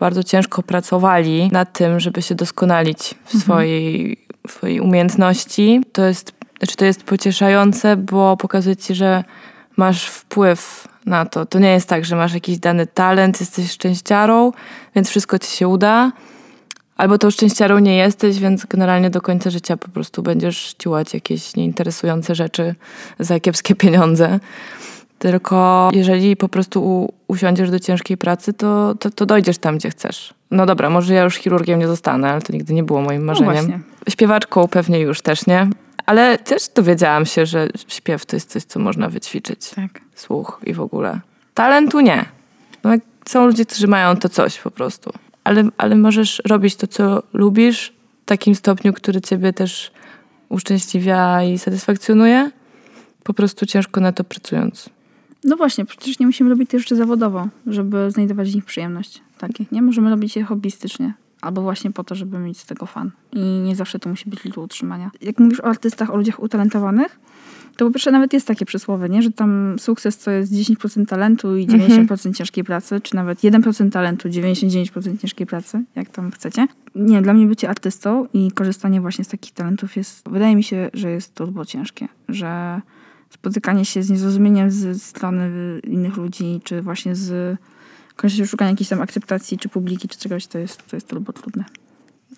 bardzo 0.00 0.22
ciężko 0.22 0.62
pracowali 0.62 1.48
nad 1.52 1.72
tym, 1.72 2.00
żeby 2.00 2.22
się 2.22 2.34
doskonalić 2.34 3.14
w 3.24 3.38
swojej, 3.38 4.16
w 4.48 4.52
swojej 4.52 4.80
umiejętności. 4.80 5.80
To 5.92 6.04
jest, 6.04 6.32
znaczy 6.58 6.76
to 6.76 6.84
jest 6.84 7.04
pocieszające, 7.04 7.96
bo 7.96 8.36
pokazuje 8.36 8.76
ci, 8.76 8.94
że 8.94 9.24
masz 9.76 10.06
wpływ 10.06 10.88
na 11.06 11.26
to. 11.26 11.46
To 11.46 11.58
nie 11.58 11.72
jest 11.72 11.88
tak, 11.88 12.04
że 12.04 12.16
masz 12.16 12.34
jakiś 12.34 12.58
dany 12.58 12.86
talent, 12.86 13.40
jesteś 13.40 13.70
szczęściarą, 13.70 14.52
więc 14.94 15.08
wszystko 15.08 15.38
ci 15.38 15.50
się 15.50 15.68
uda. 15.68 16.12
Albo 16.96 17.18
tą 17.18 17.30
szczęściarą 17.30 17.78
nie 17.78 17.96
jesteś, 17.96 18.38
więc 18.38 18.66
generalnie 18.66 19.10
do 19.10 19.20
końca 19.20 19.50
życia 19.50 19.76
po 19.76 19.88
prostu 19.88 20.22
będziesz 20.22 20.74
ciłać 20.78 21.14
jakieś 21.14 21.56
nieinteresujące 21.56 22.34
rzeczy 22.34 22.74
za 23.18 23.40
kiepskie 23.40 23.74
pieniądze. 23.74 24.40
Tylko 25.18 25.90
jeżeli 25.92 26.36
po 26.36 26.48
prostu 26.48 27.08
usiądziesz 27.28 27.70
do 27.70 27.80
ciężkiej 27.80 28.16
pracy, 28.16 28.52
to, 28.52 28.94
to, 28.94 29.10
to 29.10 29.26
dojdziesz 29.26 29.58
tam, 29.58 29.76
gdzie 29.78 29.90
chcesz. 29.90 30.34
No 30.50 30.66
dobra, 30.66 30.90
może 30.90 31.14
ja 31.14 31.22
już 31.22 31.36
chirurgiem 31.36 31.78
nie 31.78 31.86
zostanę, 31.86 32.30
ale 32.30 32.42
to 32.42 32.52
nigdy 32.52 32.74
nie 32.74 32.82
było 32.82 33.00
moim 33.00 33.24
marzeniem. 33.24 33.52
właśnie. 33.54 33.80
Śpiewaczką 34.08 34.68
pewnie 34.68 35.00
już 35.00 35.22
też 35.22 35.46
nie. 35.46 35.68
Ale 36.06 36.38
też 36.38 36.68
dowiedziałam 36.68 37.26
się, 37.26 37.46
że 37.46 37.68
śpiew 37.88 38.26
to 38.26 38.36
jest 38.36 38.50
coś, 38.50 38.62
co 38.62 38.80
można 38.80 39.08
wyćwiczyć. 39.08 39.70
Tak. 39.70 40.00
Słuch 40.14 40.60
i 40.64 40.74
w 40.74 40.80
ogóle. 40.80 41.20
Talentu 41.54 42.00
nie. 42.00 42.24
No, 42.84 42.90
są 43.26 43.46
ludzie, 43.46 43.66
którzy 43.66 43.86
mają 43.86 44.16
to 44.16 44.28
coś 44.28 44.58
po 44.58 44.70
prostu. 44.70 45.12
Ale, 45.44 45.68
ale 45.78 45.96
możesz 45.96 46.42
robić 46.48 46.76
to, 46.76 46.86
co 46.86 47.22
lubisz 47.32 47.92
w 48.22 48.24
takim 48.24 48.54
stopniu, 48.54 48.92
który 48.92 49.20
ciebie 49.20 49.52
też 49.52 49.90
uszczęśliwia 50.48 51.42
i 51.42 51.58
satysfakcjonuje. 51.58 52.50
Po 53.22 53.34
prostu 53.34 53.66
ciężko 53.66 54.00
na 54.00 54.12
to 54.12 54.24
pracując. 54.24 54.90
No 55.44 55.56
właśnie, 55.56 55.84
przecież 55.84 56.18
nie 56.18 56.26
musimy 56.26 56.50
robić 56.50 56.70
tych 56.70 56.80
rzeczy 56.80 56.96
zawodowo, 56.96 57.48
żeby 57.66 58.10
znajdować 58.10 58.50
w 58.50 58.54
nich 58.54 58.64
przyjemność. 58.64 59.22
Takich, 59.38 59.72
nie? 59.72 59.82
Możemy 59.82 60.10
robić 60.10 60.36
je 60.36 60.44
hobbystycznie. 60.44 61.14
Albo 61.46 61.62
właśnie 61.62 61.90
po 61.90 62.04
to, 62.04 62.14
żeby 62.14 62.38
mieć 62.38 62.60
z 62.60 62.66
tego 62.66 62.86
fan. 62.86 63.10
I 63.32 63.40
nie 63.40 63.76
zawsze 63.76 63.98
to 63.98 64.10
musi 64.10 64.30
być 64.30 64.40
do 64.54 64.60
utrzymania. 64.60 65.10
Jak 65.20 65.38
mówisz 65.38 65.60
o 65.60 65.64
artystach, 65.64 66.10
o 66.10 66.16
ludziach 66.16 66.42
utalentowanych, 66.42 67.20
to 67.76 67.84
po 67.84 67.90
pierwsze 67.90 68.10
nawet 68.10 68.32
jest 68.32 68.46
takie 68.46 68.66
przysłowie, 68.66 69.08
nie? 69.08 69.22
że 69.22 69.30
tam 69.30 69.76
sukces 69.78 70.18
to 70.18 70.30
jest 70.30 70.52
10% 70.52 71.06
talentu 71.06 71.56
i 71.56 71.66
90% 71.66 72.34
ciężkiej 72.36 72.64
pracy, 72.64 73.00
czy 73.00 73.14
nawet 73.14 73.38
1% 73.38 73.90
talentu, 73.90 74.28
99% 74.28 75.18
ciężkiej 75.18 75.46
pracy, 75.46 75.84
jak 75.96 76.08
tam 76.08 76.30
chcecie. 76.30 76.66
Nie, 76.94 77.22
dla 77.22 77.34
mnie 77.34 77.46
bycie 77.46 77.70
artystą 77.70 78.26
i 78.32 78.50
korzystanie 78.50 79.00
właśnie 79.00 79.24
z 79.24 79.28
takich 79.28 79.52
talentów 79.52 79.96
jest, 79.96 80.28
wydaje 80.28 80.56
mi 80.56 80.62
się, 80.62 80.90
że 80.94 81.10
jest 81.10 81.34
turbo 81.34 81.64
ciężkie, 81.64 82.08
że 82.28 82.80
spotykanie 83.30 83.84
się 83.84 84.02
z 84.02 84.10
niezrozumieniem 84.10 84.70
ze 84.70 84.94
strony 84.94 85.50
innych 85.84 86.16
ludzi, 86.16 86.60
czy 86.64 86.82
właśnie 86.82 87.14
z 87.14 87.58
koniecznością 88.16 88.50
szukania 88.50 88.70
jakiejś 88.70 88.88
tam 88.88 89.02
akceptacji, 89.02 89.58
czy 89.58 89.68
publiki, 89.68 90.08
czy 90.08 90.18
czegoś, 90.18 90.46
to 90.46 90.58
jest, 90.58 90.86
to 90.90 90.96
jest 90.96 91.08
turbo 91.08 91.32
trudne. 91.32 91.64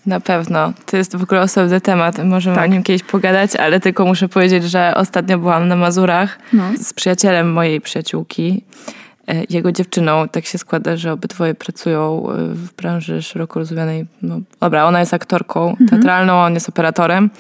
Na 0.07 0.21
pewno. 0.21 0.73
To 0.87 0.97
jest 0.97 1.17
w 1.17 1.23
ogóle 1.23 1.41
osobny 1.41 1.81
temat. 1.81 2.25
Możemy 2.25 2.57
Tak. 2.57 2.65
o 2.65 2.69
nim 2.73 2.83
kiedyś 2.83 3.03
pogadać, 3.03 3.57
ale 3.57 3.81
tylko 3.81 4.05
muszę 4.05 4.29
powiedzieć, 4.29 4.65
że 4.65 4.93
ostatnio 4.97 5.39
byłam 5.39 5.69
na 5.69 5.77
Mazurach 5.77 6.39
No. 6.53 6.65
z 6.83 6.93
przyjacielem 6.93 7.53
mojej 7.53 7.81
przyjaciółki, 7.81 8.65
jego 9.51 9.73
dziewczyną. 9.73 10.29
Tak 10.29 10.47
się 10.47 10.59
składa, 10.59 10.97
że 10.97 11.13
obydwoje 11.13 11.55
pracują 11.55 12.31
e, 12.31 12.35
w 12.55 12.73
branży 12.73 13.23
szeroko 13.23 13.59
rozumianej. 13.59 14.07
No, 14.23 14.41
dobra, 14.61 14.85
ona 14.85 15.01
jest 15.01 15.15
aktorką 15.15 15.77
teatralną, 15.91 16.41
on 16.43 16.55
jest 16.55 16.69
operatorem. 16.69 17.31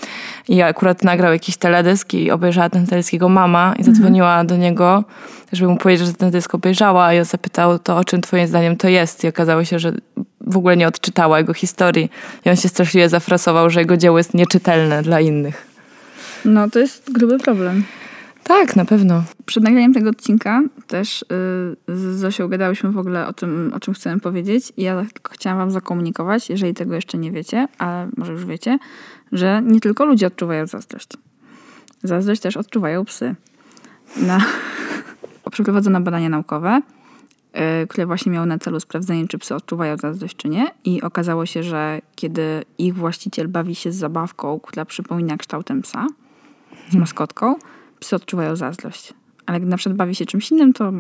I 0.48 0.62
akurat 0.62 1.04
nagrał 1.04 1.32
jakiś 1.32 1.56
teledysk 1.56 2.14
i 2.14 2.30
obejrzała 2.30 2.70
ten 2.70 2.86
teledysk 2.86 3.12
jego 3.12 3.28
mama 3.28 3.74
i 3.78 3.84
zadzwoniła 3.84 4.44
do 4.44 4.56
niego, 4.56 5.04
żeby 5.52 5.70
mu 5.70 5.76
powiedzieć, 5.76 6.06
że 6.06 6.12
ten 6.12 6.30
dysk 6.30 6.54
obejrzała. 6.54 7.14
I 7.14 7.18
on 7.18 7.24
zapytał 7.24 7.78
to, 7.78 7.96
o 7.96 8.04
czym 8.04 8.20
twoim 8.20 8.46
zdaniem 8.46 8.76
to 8.76 8.88
jest. 8.88 9.24
I 9.24 9.28
okazało 9.28 9.64
się, 9.64 9.78
że 9.78 9.92
w 10.40 10.56
ogóle 10.56 10.76
nie 10.76 10.88
odczytała 10.88 11.38
jego 11.38 11.54
historii. 11.54 12.10
I 12.44 12.50
on 12.50 12.56
się 12.56 12.68
straszliwie 12.68 13.08
zafrasował, 13.08 13.70
że 13.70 13.80
jego 13.80 13.96
dzieło 13.96 14.18
jest 14.18 14.34
nieczytelne 14.34 15.02
dla 15.02 15.20
innych. 15.20 15.66
no, 16.44 16.70
to 16.70 16.78
jest 16.78 17.12
gruby 17.12 17.38
problem. 17.38 17.84
Tak, 18.48 18.76
na 18.76 18.84
pewno. 18.84 19.22
Przed 19.46 19.64
nagraniem 19.64 19.94
tego 19.94 20.10
odcinka 20.10 20.62
też 20.86 21.22
y, 21.22 21.26
z 21.88 22.18
Zosią 22.18 22.48
gadałyśmy 22.48 22.92
w 22.92 22.98
ogóle 22.98 23.26
o 23.26 23.32
tym, 23.32 23.72
o 23.74 23.80
czym 23.80 23.94
chcemy 23.94 24.20
powiedzieć. 24.20 24.72
I 24.76 24.82
ja 24.82 25.04
tylko 25.14 25.32
chciałam 25.32 25.58
wam 25.58 25.70
zakomunikować, 25.70 26.50
jeżeli 26.50 26.74
tego 26.74 26.94
jeszcze 26.94 27.18
nie 27.18 27.32
wiecie, 27.32 27.68
ale 27.78 28.08
może 28.16 28.32
już 28.32 28.44
wiecie, 28.44 28.78
że 29.32 29.62
nie 29.64 29.80
tylko 29.80 30.04
ludzie 30.04 30.26
odczuwają 30.26 30.66
zazdrość. 30.66 31.08
Zazdrość 32.02 32.40
też 32.40 32.56
odczuwają 32.56 33.04
psy. 33.04 33.34
Na, 34.16 34.38
przeprowadzono 35.50 36.00
badania 36.00 36.28
naukowe, 36.28 36.82
y, 37.82 37.86
które 37.86 38.06
właśnie 38.06 38.32
miały 38.32 38.46
na 38.46 38.58
celu 38.58 38.80
sprawdzenie, 38.80 39.28
czy 39.28 39.38
psy 39.38 39.54
odczuwają 39.54 39.96
zazdrość, 39.96 40.36
czy 40.36 40.48
nie. 40.48 40.66
I 40.84 41.02
okazało 41.02 41.46
się, 41.46 41.62
że 41.62 42.00
kiedy 42.16 42.64
ich 42.78 42.94
właściciel 42.94 43.48
bawi 43.48 43.74
się 43.74 43.92
z 43.92 43.96
zabawką, 43.96 44.60
która 44.60 44.84
przypomina 44.84 45.36
kształtem 45.36 45.82
psa, 45.82 46.06
z 46.90 46.94
maskotką, 46.94 47.54
psy 48.00 48.16
odczuwają 48.16 48.56
zazdrość. 48.56 49.14
Ale 49.46 49.60
gdy 49.60 49.68
na 49.68 49.76
przykład 49.76 49.96
bawi 49.96 50.14
się 50.14 50.26
czymś 50.26 50.50
innym, 50.50 50.72
to 50.72 50.92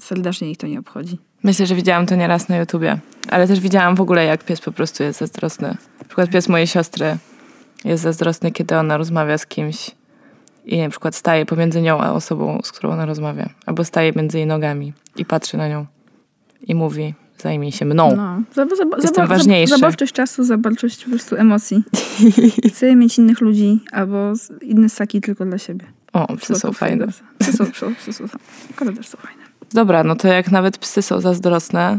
serdecznie 0.00 0.50
ich 0.50 0.56
to 0.56 0.66
nie 0.66 0.78
obchodzi. 0.78 1.18
Myślę, 1.42 1.66
że 1.66 1.74
widziałam 1.74 2.06
to 2.06 2.14
nieraz 2.14 2.48
na 2.48 2.56
YouTubie, 2.56 2.98
ale 3.30 3.48
też 3.48 3.60
widziałam 3.60 3.94
w 3.94 4.00
ogóle, 4.00 4.24
jak 4.24 4.44
pies 4.44 4.60
po 4.60 4.72
prostu 4.72 5.02
jest 5.02 5.18
zazdrosny. 5.18 5.68
Na 5.98 6.04
przykład 6.06 6.30
pies 6.30 6.48
mojej 6.48 6.66
siostry 6.66 7.16
jest 7.84 8.02
zazdrosny, 8.02 8.52
kiedy 8.52 8.76
ona 8.76 8.96
rozmawia 8.96 9.38
z 9.38 9.46
kimś 9.46 9.90
i 10.66 10.78
na 10.78 10.88
przykład 10.88 11.14
staje 11.14 11.46
pomiędzy 11.46 11.82
nią 11.82 12.00
a 12.00 12.12
osobą, 12.12 12.60
z 12.64 12.72
którą 12.72 12.90
ona 12.92 13.06
rozmawia. 13.06 13.48
Albo 13.66 13.84
staje 13.84 14.12
między 14.12 14.38
jej 14.38 14.46
nogami 14.46 14.92
i 15.16 15.24
patrzy 15.24 15.56
na 15.56 15.68
nią 15.68 15.86
i 16.62 16.74
mówi, 16.74 17.14
zajmij 17.38 17.72
się 17.72 17.84
mną. 17.84 18.16
No. 18.16 18.42
Zab- 18.54 18.76
zab- 18.76 19.02
Jestem 19.02 19.26
zab- 19.26 19.28
ważniejszy. 19.28 19.74
Zabawczość 19.74 20.12
czasu, 20.12 20.44
zabawczość 20.44 21.04
po 21.04 21.10
prostu 21.10 21.36
emocji. 21.36 21.82
Chcę 22.68 22.96
mieć 22.96 23.18
innych 23.18 23.40
ludzi 23.40 23.80
albo 23.92 24.32
inne 24.62 24.88
ssaki 24.88 25.20
tylko 25.20 25.44
dla 25.44 25.58
siebie. 25.58 25.86
O, 26.18 26.36
psy 26.36 26.54
są 26.54 26.72
fajne. 26.72 27.06
Psy 27.38 27.52
są, 27.52 27.66
psy, 27.72 28.12
są, 28.12 28.24
też 28.94 29.08
są 29.08 29.18
fajne. 29.18 29.42
Dobra, 29.72 30.04
no 30.04 30.16
to 30.16 30.28
jak 30.28 30.50
nawet 30.50 30.78
psy 30.78 31.02
są 31.02 31.20
zazdrosne, 31.20 31.98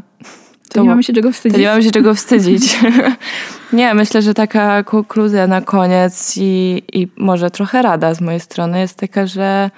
To 0.70 0.82
nie 0.82 0.90
mamy 0.90 1.04
się 1.04 1.14
czego 1.14 1.32
wstydzić. 1.32 1.56
To 1.56 1.62
nie 1.62 1.68
mamy 1.68 1.84
się 1.84 1.92
czego 1.92 2.16
wstydzić. 2.22 2.80
nie, 3.74 3.94
myślę, 3.94 4.22
że 4.22 4.34
taka 4.34 4.84
konkluzja 4.84 5.48
na 5.48 5.62
koniec 5.62 6.34
i, 6.38 6.84
i 6.94 7.08
może 7.18 7.52
trochę 7.52 7.82
rada 7.82 8.14
z 8.14 8.22
mojej 8.22 8.40
strony 8.40 8.80
jest 8.80 8.96
taka, 8.96 9.28
że 9.28 9.70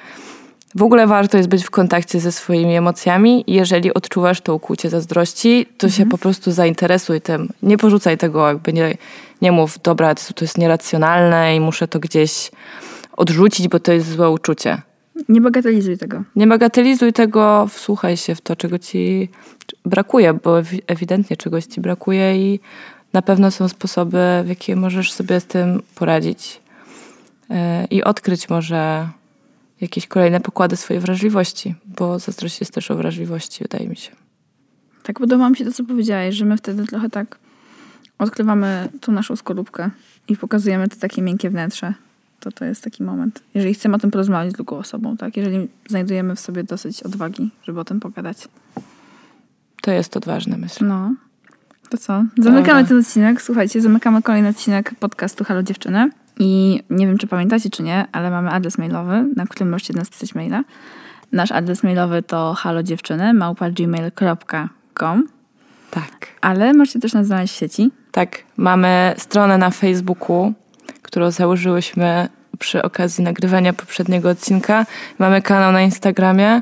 w 0.76 0.84
ogóle 0.84 1.08
warto 1.08 1.38
jest 1.38 1.50
być 1.50 1.64
w 1.64 1.70
kontakcie 1.70 2.20
ze 2.20 2.32
swoimi 2.32 2.76
emocjami. 2.76 3.44
Jeżeli 3.48 3.94
odczuwasz 3.94 4.42
to 4.42 4.56
ukłucie 4.56 4.90
zazdrości, 4.90 5.66
to 5.78 5.90
się 5.90 6.06
po 6.06 6.18
prostu 6.18 6.52
zainteresuj 6.52 7.22
tym. 7.22 7.50
Nie 7.64 7.78
porzucaj 7.78 8.18
tego, 8.18 8.48
jakby 8.48 8.74
nie, 8.74 8.98
nie 9.42 9.52
mów, 9.52 9.80
dobra, 9.84 10.16
to, 10.16 10.34
to 10.34 10.46
jest 10.46 10.58
nieracjonalne 10.58 11.56
i 11.56 11.60
muszę 11.60 11.88
to 11.88 12.00
gdzieś 12.00 12.52
odrzucić, 13.22 13.68
bo 13.68 13.80
to 13.80 13.92
jest 13.92 14.12
złe 14.12 14.30
uczucie. 14.30 14.82
Nie 15.30 15.42
bagatelizuj 15.42 15.98
tego. 15.98 16.24
Nie 16.36 16.48
bagatelizuj 16.48 17.14
tego, 17.14 17.68
wsłuchaj 17.68 18.18
się 18.18 18.36
w 18.36 18.42
to, 18.42 18.56
czego 18.56 18.80
ci 18.80 19.30
brakuje, 19.86 20.34
bo 20.34 20.62
ewi- 20.62 20.82
ewidentnie 20.88 21.38
czegoś 21.38 21.66
ci 21.66 21.82
brakuje 21.82 22.54
i 22.54 22.60
na 23.14 23.22
pewno 23.22 23.52
są 23.52 23.68
sposoby, 23.68 24.18
w 24.46 24.48
jakie 24.50 24.76
możesz 24.76 25.12
sobie 25.12 25.40
z 25.40 25.46
tym 25.46 25.82
poradzić 25.96 26.62
Yy, 27.52 27.58
i 27.90 28.04
odkryć 28.04 28.50
może 28.50 29.10
jakieś 29.82 30.08
kolejne 30.08 30.40
pokłady 30.40 30.76
swojej 30.76 31.02
wrażliwości, 31.02 31.76
bo 31.86 32.20
zazdrość 32.20 32.60
jest 32.60 32.74
też 32.74 32.92
o 32.92 32.96
wrażliwości, 32.96 33.64
wydaje 33.64 33.90
mi 33.90 33.96
się. 33.96 34.12
Tak 35.04 35.20
podoba 35.20 35.50
mi 35.50 35.58
się 35.58 35.66
to, 35.66 35.72
co 35.72 35.84
powiedziałeś, 35.84 36.36
że 36.36 36.46
my 36.46 36.58
wtedy 36.58 36.86
trochę 36.86 37.10
tak 37.10 37.40
odkrywamy 38.20 38.90
tą 39.02 39.12
naszą 39.12 39.36
skorupkę 39.36 39.90
i 40.28 40.38
pokazujemy 40.38 40.88
to 40.88 40.96
takie 40.96 41.22
miękkie 41.22 41.50
wnętrze. 41.50 41.94
To 42.42 42.52
to 42.52 42.66
jest 42.66 42.84
taki 42.84 43.04
moment. 43.04 43.44
Jeżeli 43.54 43.74
chcemy 43.74 43.96
o 43.96 44.00
tym 44.00 44.12
porozmawiać 44.12 44.52
z 44.52 44.56
drugą 44.56 44.78
osobą, 44.78 45.18
tak? 45.18 45.38
Jeżeli 45.38 45.68
znajdujemy 45.90 46.36
w 46.36 46.40
sobie 46.40 46.64
dosyć 46.64 47.04
odwagi, 47.04 47.52
żeby 47.64 47.80
o 47.80 47.84
tym 47.84 48.00
pogadać. 48.00 48.48
To 49.82 49.92
jest 49.92 50.18
odważne, 50.18 50.58
myślę. 50.58 50.88
No. 50.88 51.14
To 51.90 51.98
co? 51.98 52.24
Zamykamy 52.38 52.80
Dobra. 52.80 52.84
ten 52.84 53.00
odcinek. 53.00 53.42
Słuchajcie, 53.42 53.82
zamykamy 53.82 54.22
kolejny 54.22 54.50
odcinek 54.50 54.96
podcastu 55.00 55.44
Halo 55.44 55.64
Dziewczyny. 55.64 56.10
I 56.40 56.84
nie 56.90 57.08
wiem, 57.08 57.18
czy 57.18 57.28
pamiętacie, 57.28 57.70
czy 57.70 57.84
nie, 57.84 58.06
ale 58.12 58.32
mamy 58.32 58.50
adres 58.50 58.78
mailowy, 58.78 59.26
na 59.36 59.46
którym 59.46 59.70
możecie 59.70 59.94
do 59.94 60.00
nas 60.00 60.10
pisać 60.10 60.36
maila. 60.36 60.64
Nasz 61.32 61.52
adres 61.52 61.84
mailowy 61.84 62.24
to 62.24 62.54
halodziewczyny 62.54 63.34
małpa.gmail.com 63.34 65.28
Tak. 65.92 66.28
Ale 66.42 66.74
możecie 66.74 67.00
też 67.00 67.14
nas 67.14 67.28
znaleźć 67.28 67.54
w 67.54 67.58
sieci. 67.58 67.92
Tak, 68.12 68.44
mamy 68.58 69.14
stronę 69.18 69.58
na 69.58 69.70
Facebooku, 69.70 70.54
którą 71.12 71.32
założyłyśmy 71.32 72.30
przy 72.60 72.82
okazji 72.82 73.24
nagrywania 73.24 73.74
poprzedniego 73.74 74.30
odcinka. 74.30 74.86
Mamy 75.19 75.41
kanał 75.41 75.71
na 75.71 75.82
Instagramie. 75.82 76.62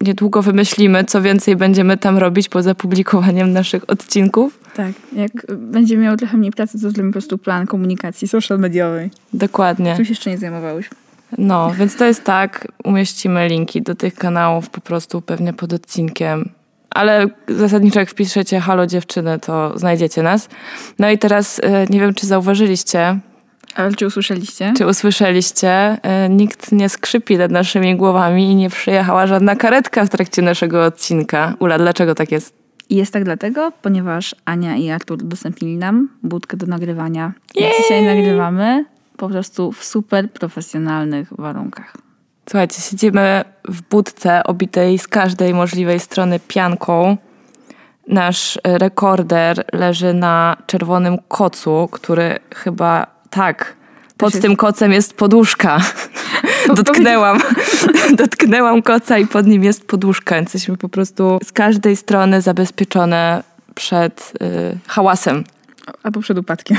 Niedługo 0.00 0.42
wymyślimy, 0.42 1.04
co 1.04 1.22
więcej 1.22 1.56
będziemy 1.56 1.96
tam 1.96 2.18
robić 2.18 2.48
poza 2.48 2.74
publikowaniem 2.74 3.52
naszych 3.52 3.90
odcinków. 3.90 4.58
Tak. 4.76 4.92
Jak 5.12 5.32
będziemy 5.56 6.02
miały 6.02 6.16
trochę 6.16 6.36
mniej 6.36 6.50
pracy, 6.50 6.72
to 6.72 6.78
zrobimy 6.78 7.08
po 7.08 7.12
prostu 7.12 7.38
plan 7.38 7.66
komunikacji 7.66 8.28
social 8.28 8.58
mediowej. 8.58 9.10
Dokładnie. 9.32 9.96
Czym 9.96 10.04
się 10.04 10.12
jeszcze 10.12 10.30
nie 10.30 10.38
zajmowałyśmy. 10.38 10.96
No, 11.38 11.72
więc 11.78 11.96
to 11.96 12.04
jest 12.04 12.24
tak. 12.24 12.68
Umieścimy 12.84 13.48
linki 13.48 13.82
do 13.82 13.94
tych 13.94 14.14
kanałów 14.14 14.70
po 14.70 14.80
prostu 14.80 15.22
pewnie 15.22 15.52
pod 15.52 15.72
odcinkiem. 15.72 16.50
Ale 16.94 17.26
zasadniczo 17.48 18.00
jak 18.00 18.10
wpiszecie 18.10 18.60
Halo 18.60 18.86
Dziewczyny, 18.86 19.38
to 19.38 19.78
znajdziecie 19.78 20.22
nas. 20.22 20.48
No 20.98 21.10
i 21.10 21.18
teraz 21.18 21.58
y, 21.58 21.62
nie 21.90 22.00
wiem, 22.00 22.14
czy 22.14 22.26
zauważyliście, 22.26 23.18
Ale 23.74 23.92
czy 23.94 24.06
usłyszeliście? 24.06 24.72
Czy 24.76 24.86
usłyszeliście? 24.86 25.98
Y, 26.26 26.28
Nikt 26.28 26.72
nie 26.72 26.88
skrzypi 26.88 27.36
nad 27.38 27.50
naszymi 27.50 27.96
głowami 27.96 28.50
i 28.50 28.54
nie 28.54 28.70
przyjechała 28.70 29.26
żadna 29.26 29.56
karetka 29.56 30.04
w 30.04 30.08
trakcie 30.08 30.42
naszego 30.42 30.84
odcinka. 30.84 31.54
Ula, 31.58 31.78
dlaczego 31.78 32.14
tak 32.14 32.32
jest? 32.32 32.54
Jest 32.90 33.12
tak 33.12 33.24
dlatego, 33.24 33.72
ponieważ 33.82 34.34
Ania 34.44 34.76
i 34.76 34.90
Artur 34.90 35.22
udostępnili 35.22 35.76
nam 35.76 36.08
budkę 36.22 36.56
do 36.56 36.66
nagrywania. 36.66 37.32
Jej! 37.54 37.72
dzisiaj 37.82 38.04
nagrywamy 38.04 38.84
po 39.16 39.28
prostu 39.28 39.72
w 39.72 39.84
super 39.84 40.30
profesjonalnych 40.30 41.28
warunkach. 41.38 41.94
Słuchajcie, 42.50 42.82
siedzimy 42.82 43.44
w 43.68 43.82
budce 43.82 44.44
obitej 44.44 44.98
z 44.98 45.08
każdej 45.08 45.54
możliwej 45.54 46.00
strony 46.00 46.40
pianką. 46.48 47.16
Nasz 48.08 48.58
rekorder 48.64 49.64
leży 49.72 50.14
na 50.14 50.56
czerwonym 50.66 51.18
kocu, 51.28 51.88
który 51.92 52.38
chyba 52.54 53.06
tak. 53.30 53.76
Pod 54.16 54.34
jest- 54.34 54.42
tym 54.42 54.56
kocem 54.56 54.92
jest 54.92 55.14
poduszka. 55.14 55.78
Dotknęłam. 56.76 57.38
Dotknęłam 58.18 58.82
koca 58.82 59.18
i 59.18 59.26
pod 59.26 59.46
nim 59.46 59.64
jest 59.64 59.86
poduszka. 59.86 60.36
Jesteśmy 60.36 60.76
po 60.76 60.88
prostu 60.88 61.38
z 61.44 61.52
każdej 61.52 61.96
strony 61.96 62.40
zabezpieczone 62.40 63.42
przed 63.74 64.32
y, 64.42 64.78
hałasem. 64.86 65.44
Albo 66.02 66.20
przed 66.20 66.38
upadkiem. 66.38 66.76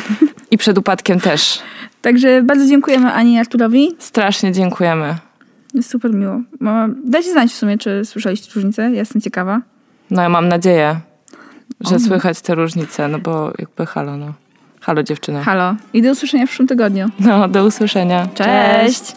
I 0.51 0.57
przed 0.57 0.77
upadkiem 0.77 1.19
też. 1.19 1.59
Także 2.01 2.43
bardzo 2.43 2.65
dziękujemy 2.65 3.13
Ani 3.13 3.33
i 3.33 3.39
Arturowi. 3.39 3.95
Strasznie 3.99 4.51
dziękujemy. 4.51 5.15
Jest 5.73 5.89
super 5.89 6.13
miło. 6.13 6.41
Dajcie 7.05 7.31
znać 7.31 7.51
w 7.51 7.55
sumie, 7.55 7.77
czy 7.77 8.05
słyszeliście 8.05 8.51
różnicę. 8.55 8.81
Ja 8.81 8.89
jestem 8.89 9.21
ciekawa. 9.21 9.61
No 10.11 10.21
ja 10.21 10.29
mam 10.29 10.47
nadzieję, 10.47 10.99
że 11.81 11.95
O. 11.95 11.99
słychać 11.99 12.41
te 12.41 12.55
różnice, 12.55 13.07
no 13.07 13.19
bo 13.19 13.51
jakby 13.59 13.85
halo, 13.85 14.17
no. 14.17 14.33
Halo 14.81 15.03
dziewczyno. 15.03 15.41
Halo. 15.41 15.75
I 15.93 16.01
do 16.01 16.11
usłyszenia 16.11 16.45
w 16.45 16.49
przyszłym 16.49 16.67
tygodniu. 16.67 17.09
No, 17.19 17.47
do 17.47 17.65
usłyszenia. 17.65 18.27
Cześć. 18.33 19.15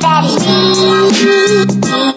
Daddy. 0.00 2.09